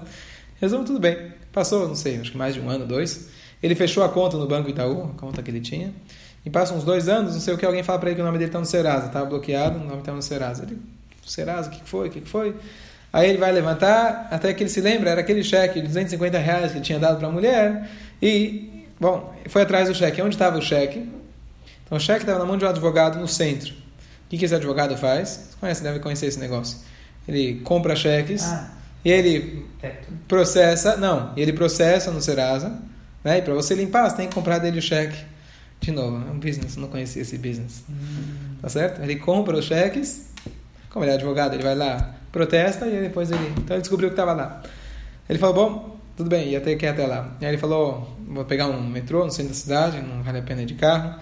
Resumo, 0.62 0.86
tudo 0.86 1.00
bem. 1.00 1.34
Passou, 1.52 1.88
não 1.88 1.95
sei, 1.95 2.19
acho 2.19 2.32
que 2.32 2.38
mais 2.38 2.54
de 2.54 2.62
um 2.62 2.69
ano, 2.69 2.86
dois. 2.86 3.30
Ele 3.63 3.74
fechou 3.74 4.04
a 4.04 4.10
conta 4.10 4.38
no 4.38 4.48
Banco 4.48 4.69
Itaú, 4.69 5.06
a 5.06 5.19
conta 5.19 5.41
que 5.41 5.50
ele 5.50 5.60
tinha. 5.60 5.91
E 6.45 6.52
passa 6.52 6.72
uns 6.72 6.84
dois 6.84 7.10
anos, 7.10 7.34
não 7.34 7.41
sei 7.41 7.56
o 7.56 7.58
que, 7.58 7.65
alguém 7.65 7.82
fala 7.82 7.98
para 7.98 8.10
ele 8.10 8.17
que 8.17 8.22
o 8.22 8.26
nome 8.26 8.38
dele 8.38 8.50
está 8.50 8.60
no 8.60 8.65
Serasa. 8.65 9.08
Estava 9.08 9.26
bloqueado, 9.26 9.80
o 9.80 9.84
nome 9.84 10.02
está 10.02 10.12
no 10.12 10.22
Serasa. 10.22 10.63
Ele 10.63 10.78
Serasa, 11.26 11.69
o 11.69 11.72
que 11.72 11.82
foi, 11.84 12.10
o 12.10 12.12
que 12.12 12.22
foi? 12.22 12.56
Aí 13.12 13.28
ele 13.28 13.39
vai 13.39 13.52
levantar, 13.52 14.28
até 14.30 14.54
que 14.54 14.62
ele 14.62 14.69
se 14.69 14.80
lembra, 14.80 15.10
era 15.10 15.22
aquele 15.22 15.43
cheque 15.43 15.82
de 15.82 15.88
250 15.88 16.38
reais 16.38 16.72
que 16.72 16.78
ele 16.78 16.86
tinha 16.86 17.00
dado 17.00 17.17
para 17.17 17.28
a 17.28 17.32
mulher, 17.32 17.89
e, 18.22 18.86
bom, 19.00 19.34
foi 19.48 19.63
atrás 19.63 19.89
do 19.89 19.95
cheque. 19.95 20.22
Onde 20.22 20.36
estava 20.36 20.60
o 20.60 20.62
cheque? 20.62 21.10
Então 21.86 21.98
o 21.98 22.00
cheque 22.00 22.19
estava 22.19 22.38
na 22.38 22.45
mão 22.45 22.56
de 22.56 22.65
um 22.65 22.69
advogado 22.69 23.17
no 23.19 23.28
centro. 23.28 23.72
O 23.72 24.30
que, 24.30 24.38
que 24.38 24.45
esse 24.45 24.54
advogado 24.54 24.95
faz? 24.95 25.30
Você 25.30 25.58
conhece, 25.60 25.82
deve 25.82 25.98
conhecer 25.98 26.28
esse 26.28 26.39
negócio. 26.39 26.78
Ele 27.30 27.62
compra 27.63 27.96
cheques, 27.96 28.44
ah, 28.44 28.72
e 29.06 29.12
ele 29.12 29.65
processa, 30.28 30.98
não, 30.98 31.32
ele 31.38 31.54
processa 31.54 32.10
no 32.10 32.20
Serasa, 32.20 32.76
né? 33.24 33.38
e 33.38 33.42
para 33.44 33.54
você 33.54 33.76
limpar, 33.76 34.10
você 34.10 34.18
tem 34.18 34.28
que 34.28 34.34
comprar 34.34 34.58
dele 34.58 34.80
o 34.80 34.82
cheque. 34.82 35.18
De 35.80 35.92
novo, 35.92 36.28
é 36.28 36.32
um 36.32 36.39
business, 36.39 36.76
não 36.76 36.88
conhecia 36.88 37.22
esse 37.22 37.38
business. 37.38 37.84
Hum. 37.88 38.56
Tá 38.62 38.68
certo? 38.68 39.02
Ele 39.02 39.15
compra 39.18 39.56
os 39.56 39.65
cheques, 39.65 40.30
como 40.89 41.06
ele 41.06 41.12
é 41.12 41.15
advogado, 41.15 41.54
ele 41.54 41.63
vai 41.63 41.76
lá, 41.76 42.15
protesta 42.32 42.88
e 42.88 43.00
depois 43.00 43.30
ele. 43.30 43.54
Então 43.58 43.76
ele 43.76 43.82
descobriu 43.82 44.10
que 44.10 44.13
estava 44.13 44.34
lá. 44.34 44.63
Ele 45.30 45.38
falou: 45.38 45.56
Bom, 45.56 46.00
tudo 46.18 46.30
bem, 46.30 46.50
ia 46.50 46.60
ter 46.60 46.76
que 46.76 46.86
ir 46.86 46.89
até 46.89 47.06
lá. 47.06 47.38
E 47.39 47.46
aí 47.46 47.52
ele 47.52 47.58
falou: 47.58 48.18
Vou 48.28 48.44
pegar 48.44 48.68
um 48.68 48.82
metrô 48.82 49.24
no 49.24 49.32
centro 49.32 49.54
da 49.54 49.56
cidade, 49.56 50.02
não 50.02 50.24
vale 50.24 50.39
a 50.39 50.42
pena 50.42 50.63
ir 50.63 50.65
de 50.65 50.74
carro. 50.74 51.20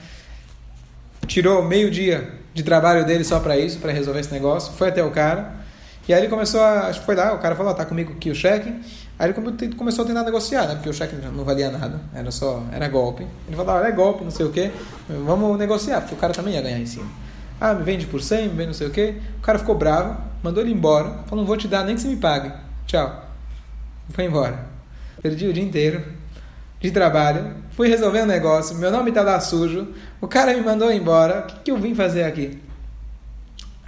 Tirou 1.27 1.63
meio 1.63 1.91
dia 1.91 2.33
de 2.53 2.63
trabalho 2.63 3.05
dele 3.05 3.23
só 3.23 3.39
para 3.39 3.57
isso, 3.57 3.79
para 3.79 3.91
resolver 3.91 4.21
esse 4.21 4.31
negócio. 4.31 4.73
Foi 4.73 4.87
até 4.87 5.03
o 5.03 5.11
cara. 5.11 5.66
E 6.07 6.13
aí 6.13 6.21
ele 6.21 6.29
começou 6.29 6.61
a. 6.61 6.87
Acho 6.87 7.01
que 7.01 7.05
foi 7.05 7.15
lá, 7.15 7.33
o 7.33 7.39
cara 7.39 7.55
falou: 7.55 7.73
Tá 7.73 7.85
comigo 7.85 8.13
aqui 8.13 8.29
o 8.29 8.35
cheque. 8.35 8.73
Aí 9.19 9.29
ele 9.29 9.71
começou 9.75 10.05
a 10.05 10.07
tentar 10.07 10.23
negociar, 10.23 10.67
né? 10.67 10.75
Porque 10.75 10.89
o 10.89 10.93
cheque 10.93 11.15
não 11.15 11.43
valia 11.43 11.69
nada, 11.71 11.99
era 12.13 12.31
só. 12.31 12.63
Era 12.71 12.87
golpe. 12.87 13.27
Ele 13.47 13.55
falou: 13.55 13.75
Olha, 13.75 13.87
é 13.87 13.91
golpe, 13.91 14.23
não 14.23 14.31
sei 14.31 14.45
o 14.45 14.51
quê. 14.51 14.71
Vamos 15.25 15.57
negociar, 15.57 16.01
porque 16.01 16.15
o 16.15 16.17
cara 16.17 16.33
também 16.33 16.53
ia 16.53 16.61
ganhar 16.61 16.79
em 16.79 16.85
cima. 16.85 17.07
Ah, 17.59 17.73
me 17.73 17.83
vende 17.83 18.05
por 18.05 18.21
100, 18.21 18.49
me 18.49 18.49
vende 18.49 18.67
não 18.67 18.73
sei 18.73 18.87
o 18.87 18.91
quê. 18.91 19.15
O 19.39 19.41
cara 19.41 19.57
ficou 19.57 19.75
bravo, 19.75 20.15
mandou 20.43 20.63
ele 20.63 20.71
embora. 20.71 21.09
Falou, 21.25 21.37
não 21.37 21.45
vou 21.45 21.57
te 21.57 21.67
dar 21.67 21.83
nem 21.83 21.95
que 21.95 22.01
você 22.01 22.07
me 22.07 22.17
pague. 22.17 22.51
Tchau. 22.85 23.25
Foi 24.09 24.25
embora. 24.25 24.59
Perdi 25.21 25.47
o 25.47 25.53
dia 25.53 25.63
inteiro 25.63 26.03
de 26.79 26.91
trabalho. 26.91 27.55
Fui 27.71 27.87
resolver 27.87 28.21
um 28.21 28.25
negócio. 28.27 28.75
Meu 28.77 28.91
nome 28.91 29.09
está 29.09 29.23
lá 29.23 29.39
sujo. 29.39 29.87
O 30.21 30.27
cara 30.27 30.53
me 30.53 30.61
mandou 30.61 30.91
embora. 30.91 31.39
O 31.39 31.43
que, 31.47 31.55
que 31.65 31.71
eu 31.71 31.77
vim 31.77 31.95
fazer 31.95 32.23
aqui? 32.23 32.59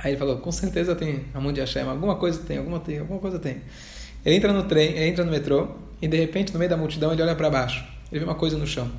Aí 0.01 0.11
ele 0.11 0.17
falou, 0.17 0.37
com 0.37 0.51
certeza 0.51 0.95
tem 0.95 1.25
a 1.33 1.39
mão 1.39 1.51
de 1.51 1.59
Hashem. 1.59 1.83
Alguma 1.83 2.15
coisa 2.15 2.41
tem, 2.41 2.57
alguma, 2.57 2.79
tem, 2.79 2.99
alguma 2.99 3.19
coisa 3.19 3.37
tem. 3.37 3.61
Ele 4.25 4.35
entra 4.35 4.53
no 4.53 4.63
trem, 4.63 4.91
ele 4.91 5.07
entra 5.07 5.23
no 5.23 5.31
metrô. 5.31 5.67
E 6.01 6.07
de 6.07 6.17
repente, 6.17 6.53
no 6.53 6.59
meio 6.59 6.69
da 6.69 6.77
multidão, 6.77 7.11
ele 7.11 7.21
olha 7.21 7.35
para 7.35 7.49
baixo. 7.49 7.85
Ele 8.11 8.19
vê 8.19 8.25
uma 8.25 8.35
coisa 8.35 8.57
no 8.57 8.65
chão. 8.65 8.89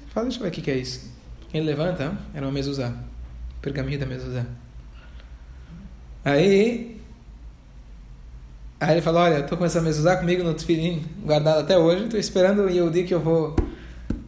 Ele 0.00 0.10
fala, 0.10 0.26
deixa 0.26 0.40
eu 0.40 0.42
ver 0.42 0.48
o 0.48 0.62
que, 0.62 0.70
é 0.70 0.76
isso. 0.76 1.10
Ele 1.54 1.64
levanta, 1.64 2.18
era 2.34 2.44
uma 2.44 2.52
mezuzá 2.52 2.92
pergaminho 3.60 3.98
da 3.98 4.06
mezuzá. 4.06 4.44
Aí 6.24 6.96
Aí 8.80 8.92
ele 8.92 9.02
falou, 9.02 9.22
olha, 9.22 9.42
tô 9.42 9.56
começando 9.56 9.88
a 9.88 9.90
usar 9.90 10.18
comigo 10.18 10.44
no 10.44 10.54
Tfilin, 10.54 11.04
guardado 11.24 11.58
até 11.58 11.76
hoje, 11.76 12.04
estou 12.04 12.20
esperando 12.20 12.62
o 12.62 12.70
Yehudi 12.70 13.02
que 13.02 13.12
eu 13.12 13.18
vou 13.18 13.56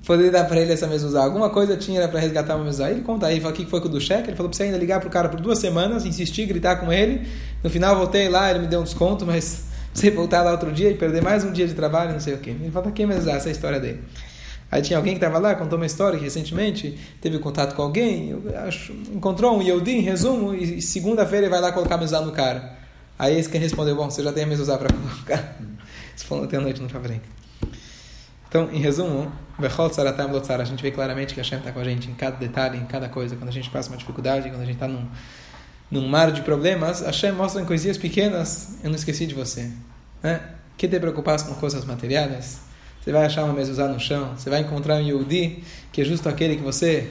poder 0.05 0.31
dar 0.31 0.45
para 0.45 0.61
ele 0.61 0.73
essa 0.73 0.87
mezuzá. 0.87 1.23
Alguma 1.23 1.51
coisa 1.51 1.77
tinha 1.77 2.07
para 2.09 2.21
resgatar 2.21 2.57
uma 2.57 2.65
mezuzá. 2.65 2.91
Ele 2.91 3.03
conta 3.03 3.27
aí, 3.27 3.41
fala, 3.41 3.53
o 3.53 3.57
que 3.57 3.67
foi 3.67 3.81
com 3.81 3.89
o 3.89 3.91
do 3.91 4.01
cheque? 4.01 4.29
Ele 4.29 4.37
falou, 4.37 4.49
precisa 4.49 4.67
ainda 4.67 4.79
ligar 4.79 5.01
pro 5.01 5.11
cara 5.11 5.29
por 5.29 5.41
duas 5.41 5.59
semanas, 5.59 6.05
insistir, 6.05 6.47
gritar 6.47 6.77
com 6.77 6.93
ele. 6.93 7.27
No 7.63 7.71
final 7.71 7.97
voltei 7.97 8.29
lá, 8.29 8.51
ele 8.51 8.61
me 8.61 8.67
deu 8.67 8.81
um 8.81 8.85
desconto, 8.85 9.27
mas 9.27 9.65
você 9.93 10.11
voltar 10.11 10.43
lá 10.43 10.53
outro 10.53 10.73
dia 10.73 10.91
e 10.91 10.95
perder 10.95 11.23
mais 11.23 11.45
um 11.45 11.53
dia 11.53 11.67
de 11.67 11.75
trabalho, 11.75 12.13
não 12.13 12.21
sei 12.21 12.35
o 12.35 12.39
quê. 12.39 12.51
Ele 12.51 12.71
falou, 12.71 12.85
tá 12.85 12.91
aqui 12.91 13.05
mezuzá, 13.05 13.33
essa 13.33 13.49
é 13.49 13.51
a 13.51 13.53
história 13.53 13.79
dele. 13.79 14.01
Aí 14.71 14.83
tinha 14.83 14.97
alguém 14.97 15.15
que 15.15 15.19
estava 15.19 15.39
lá, 15.39 15.55
contou 15.57 15.77
uma 15.77 15.87
história 15.87 16.17
que 16.17 16.25
recentemente 16.25 16.97
teve 17.21 17.41
contato 17.41 17.75
com 17.75 17.83
alguém, 17.83 18.41
acho, 18.67 18.93
encontrou 19.13 19.59
um 19.59 19.63
Yehudi, 19.63 19.97
em 19.97 20.01
resumo, 20.01 20.55
e 20.55 20.81
segunda-feira 20.81 21.47
ele 21.47 21.51
vai 21.51 21.61
lá 21.61 21.73
colocar 21.73 21.97
a 21.97 21.99
mezuzá 21.99 22.21
no 22.21 22.31
cara. 22.31 22.79
Aí 23.19 23.37
esse 23.37 23.49
quem 23.49 23.61
respondeu, 23.61 23.97
bom, 23.97 24.09
você 24.09 24.23
já 24.23 24.33
tem 24.33 24.45
a 24.45 24.47
mezuzá 24.47 24.79
para 24.79 24.89
colocar. 24.93 25.59
Isso 26.17 26.25
falou 26.25 26.45
ontem 26.45 26.57
à 26.57 26.61
noite 26.61 26.81
no 26.81 26.89
Favrenca. 26.89 27.40
Então, 28.51 28.69
em 28.73 28.81
resumo, 28.81 29.31
a 29.61 30.65
gente 30.65 30.83
vê 30.83 30.91
claramente 30.91 31.35
que 31.35 31.41
Hashem 31.41 31.61
está 31.61 31.71
com 31.71 31.79
a 31.79 31.85
gente 31.85 32.11
em 32.11 32.15
cada 32.15 32.37
detalhe, 32.37 32.79
em 32.79 32.85
cada 32.85 33.09
coisa. 33.09 33.37
Quando 33.37 33.49
a 33.49 33.53
gente 33.53 33.71
passa 33.71 33.89
uma 33.89 33.97
dificuldade, 33.97 34.51
quando 34.51 34.63
a 34.63 34.65
gente 34.65 34.75
está 34.75 34.89
num, 34.89 35.07
num 35.89 36.09
mar 36.09 36.33
de 36.33 36.43
problemas, 36.43 37.01
Hashem 37.01 37.31
mostra 37.31 37.63
em 37.63 37.65
coisinhas 37.65 37.97
pequenas, 37.97 38.77
eu 38.83 38.91
não 38.91 38.97
esqueci 38.97 39.25
de 39.25 39.37
você. 39.37 39.71
Né? 40.21 40.41
Que 40.77 40.89
te 40.89 40.99
preocupas 40.99 41.45
com 41.45 41.55
coisas 41.55 41.85
materiais? 41.85 42.59
Você 43.01 43.13
vai 43.13 43.25
achar 43.25 43.45
uma 43.45 43.53
mesa 43.53 43.87
no 43.87 44.01
chão, 44.01 44.33
você 44.37 44.51
vai 44.51 44.63
encontrar 44.63 44.97
um 44.97 45.01
Yehudi, 45.01 45.63
que 45.93 46.01
é 46.01 46.05
justo 46.05 46.29
aquele 46.29 46.57
que 46.57 46.63
você 46.63 47.09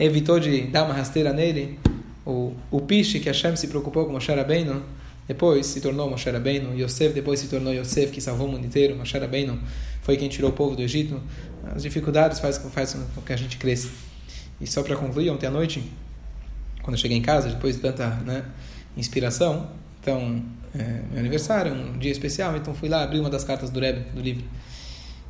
evitou 0.00 0.40
de 0.40 0.62
dar 0.62 0.84
uma 0.84 0.94
rasteira 0.94 1.34
nele. 1.34 1.78
O, 2.24 2.54
o 2.70 2.80
piche 2.80 3.20
que 3.20 3.28
Hashem 3.28 3.54
se 3.56 3.68
preocupou 3.68 4.06
com 4.06 4.12
Moshe 4.12 4.32
Rabbeinu, 4.32 4.82
depois 5.28 5.66
se 5.66 5.80
tornou 5.82 6.08
Moshe 6.08 6.28
Rabbeinu, 6.30 6.74
Yosef 6.74 7.12
depois 7.12 7.38
se 7.38 7.48
tornou 7.48 7.72
Yosef, 7.74 8.10
que 8.10 8.20
salvou 8.20 8.48
o 8.48 8.52
mundo 8.52 8.64
inteiro, 8.64 8.96
Moshe 8.96 9.16
Rabbeinu 9.16 9.60
foi 10.00 10.16
quem 10.16 10.26
tirou 10.26 10.50
o 10.50 10.54
povo 10.54 10.74
do 10.74 10.80
Egito. 10.80 11.20
As 11.76 11.82
dificuldades 11.82 12.40
fazem 12.40 12.70
faz 12.70 12.94
com 13.14 13.20
que 13.20 13.30
a 13.30 13.36
gente 13.36 13.58
cresça. 13.58 13.90
E 14.58 14.66
só 14.66 14.82
para 14.82 14.96
concluir, 14.96 15.28
ontem 15.28 15.46
à 15.46 15.50
noite, 15.50 15.92
quando 16.82 16.94
eu 16.94 16.98
cheguei 16.98 17.18
em 17.18 17.22
casa, 17.22 17.50
depois 17.50 17.76
de 17.76 17.82
tanta 17.82 18.08
né, 18.24 18.42
inspiração, 18.96 19.68
então, 20.00 20.42
é, 20.74 21.02
meu 21.10 21.20
aniversário, 21.20 21.74
um 21.74 21.98
dia 21.98 22.10
especial, 22.10 22.56
então 22.56 22.72
fui 22.72 22.88
lá 22.88 23.02
abrir 23.02 23.20
uma 23.20 23.28
das 23.28 23.44
cartas 23.44 23.68
do 23.68 23.78
Rebbe, 23.78 24.10
do 24.14 24.22
livro. 24.22 24.44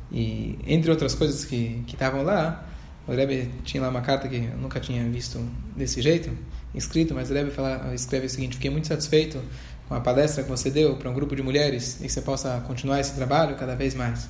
E, 0.09 0.57
entre 0.65 0.89
outras 0.89 1.13
coisas 1.13 1.43
que 1.43 1.83
estavam 1.85 2.23
lá, 2.23 2.65
o 3.05 3.11
Rebbe 3.11 3.51
tinha 3.65 3.83
lá 3.83 3.89
uma 3.89 4.01
carta 4.01 4.29
que 4.29 4.37
eu 4.37 4.57
nunca 4.57 4.79
tinha 4.79 5.03
visto 5.09 5.45
desse 5.75 6.01
jeito, 6.01 6.31
escrito, 6.73 7.13
mas 7.13 7.29
o 7.29 7.33
Rebbe 7.33 7.51
fala, 7.51 7.93
escreve 7.93 8.27
o 8.27 8.29
seguinte, 8.29 8.55
fiquei 8.55 8.71
muito 8.71 8.87
satisfeito 8.87 9.41
com 9.89 9.95
a 9.95 9.99
palestra 9.99 10.43
que 10.43 10.49
você 10.49 10.69
deu 10.69 10.95
para 10.95 11.09
um 11.09 11.13
grupo 11.13 11.35
de 11.35 11.41
mulheres 11.41 11.97
e 11.99 12.03
que 12.03 12.09
você 12.09 12.21
possa 12.21 12.63
continuar 12.67 12.99
esse 12.99 13.15
trabalho 13.15 13.55
cada 13.55 13.75
vez 13.75 13.95
mais. 13.95 14.29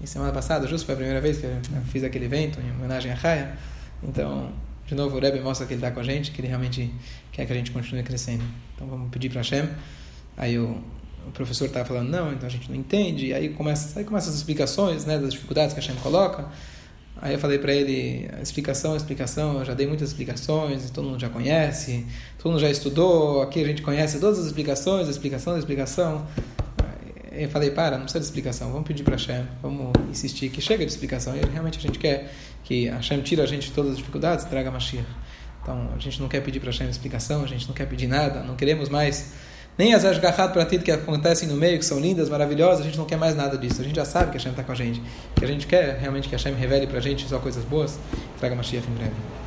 E 0.00 0.06
semana 0.06 0.32
passada, 0.32 0.66
justo 0.68 0.86
foi 0.86 0.94
a 0.94 0.96
primeira 0.96 1.20
vez 1.20 1.38
que 1.38 1.44
eu 1.44 1.60
fiz 1.90 2.04
aquele 2.04 2.26
evento 2.26 2.60
em 2.60 2.70
homenagem 2.70 3.10
a 3.10 3.14
Raya. 3.16 3.58
Então, 4.02 4.52
de 4.86 4.94
novo, 4.94 5.16
o 5.16 5.20
Rebbe 5.20 5.40
mostra 5.40 5.66
que 5.66 5.74
ele 5.74 5.80
está 5.80 5.90
com 5.90 5.98
a 5.98 6.04
gente, 6.04 6.30
que 6.30 6.40
ele 6.40 6.46
realmente 6.46 6.92
quer 7.32 7.44
que 7.46 7.52
a 7.52 7.56
gente 7.56 7.72
continue 7.72 8.04
crescendo. 8.04 8.44
Então, 8.74 8.86
vamos 8.86 9.10
pedir 9.10 9.28
para 9.28 9.40
Hashem. 9.40 9.68
Aí 10.36 10.56
o, 10.56 10.80
o 11.26 11.30
professor 11.32 11.66
estava 11.66 11.84
falando, 11.84 12.08
não, 12.08 12.32
então 12.32 12.46
a 12.46 12.50
gente 12.50 12.70
não 12.70 12.76
entende. 12.76 13.26
E 13.26 13.34
aí 13.34 13.48
começa, 13.48 13.98
aí 13.98 14.04
começa 14.04 14.30
as 14.30 14.36
explicações 14.36 15.04
né, 15.04 15.18
das 15.18 15.32
dificuldades 15.32 15.74
que 15.74 15.80
a 15.80 15.82
Hashem 15.82 15.96
coloca. 15.96 16.46
Aí 17.22 17.34
eu 17.34 17.38
falei 17.38 17.56
para 17.56 17.72
ele, 17.72 18.28
explicação, 18.42 18.96
explicação, 18.96 19.60
eu 19.60 19.64
já 19.64 19.74
dei 19.74 19.86
muitas 19.86 20.08
explicações, 20.08 20.90
todo 20.90 21.04
mundo 21.08 21.20
já 21.20 21.28
conhece, 21.28 22.04
todo 22.36 22.50
mundo 22.50 22.60
já 22.60 22.68
estudou, 22.68 23.42
aqui 23.42 23.62
a 23.62 23.64
gente 23.64 23.80
conhece 23.80 24.18
todas 24.18 24.40
as 24.40 24.46
explicações, 24.46 25.06
explicação 25.08 25.56
explicação. 25.56 26.26
Eu 27.30 27.48
falei, 27.48 27.70
para, 27.70 27.92
não 27.96 28.02
precisa 28.02 28.18
de 28.18 28.26
explicação, 28.26 28.72
vamos 28.72 28.88
pedir 28.88 29.04
para 29.04 29.14
Hashem, 29.14 29.46
vamos 29.62 29.92
insistir 30.10 30.50
que 30.50 30.60
chega 30.60 30.84
de 30.84 30.90
explicação. 30.90 31.36
E 31.36 31.40
realmente 31.48 31.78
a 31.78 31.80
gente 31.80 31.96
quer 31.96 32.34
que 32.64 32.86
Hashem 32.86 33.22
tire 33.22 33.40
a 33.40 33.46
gente 33.46 33.68
de 33.68 33.72
todas 33.72 33.92
as 33.92 33.98
dificuldades 33.98 34.44
e 34.44 34.48
traga 34.48 34.72
Mashiach. 34.72 35.06
Então 35.62 35.90
a 35.94 35.98
gente 36.00 36.20
não 36.20 36.26
quer 36.26 36.40
pedir 36.42 36.58
para 36.58 36.70
Hashem 36.70 36.88
explicação, 36.90 37.44
a 37.44 37.46
gente 37.46 37.68
não 37.68 37.74
quer 37.74 37.86
pedir 37.86 38.08
nada, 38.08 38.42
não 38.42 38.56
queremos 38.56 38.88
mais 38.88 39.32
nem 39.78 39.94
as 39.94 40.04
Ashgahat 40.04 40.52
Pratit 40.52 40.82
que 40.82 40.92
acontecem 40.92 41.48
no 41.48 41.56
meio, 41.56 41.78
que 41.78 41.84
são 41.84 41.98
lindas, 41.98 42.28
maravilhosas, 42.28 42.80
a 42.80 42.84
gente 42.84 42.98
não 42.98 43.06
quer 43.06 43.16
mais 43.16 43.34
nada 43.34 43.56
disso. 43.56 43.80
A 43.80 43.84
gente 43.84 43.96
já 43.96 44.04
sabe 44.04 44.30
que 44.30 44.36
a 44.36 44.38
Hashem 44.38 44.52
está 44.52 44.62
com 44.62 44.72
a 44.72 44.74
gente. 44.74 45.02
Que 45.34 45.44
a 45.44 45.48
gente 45.48 45.66
quer 45.66 45.98
realmente 45.98 46.28
que 46.28 46.34
a 46.34 46.38
Hashem 46.38 46.54
revele 46.54 46.86
para 46.86 46.98
a 46.98 47.02
gente 47.02 47.26
só 47.26 47.38
coisas 47.38 47.64
boas. 47.64 47.98
Traga 48.38 48.54
Mashiach 48.54 48.86
em 48.86 48.94
breve. 48.94 49.41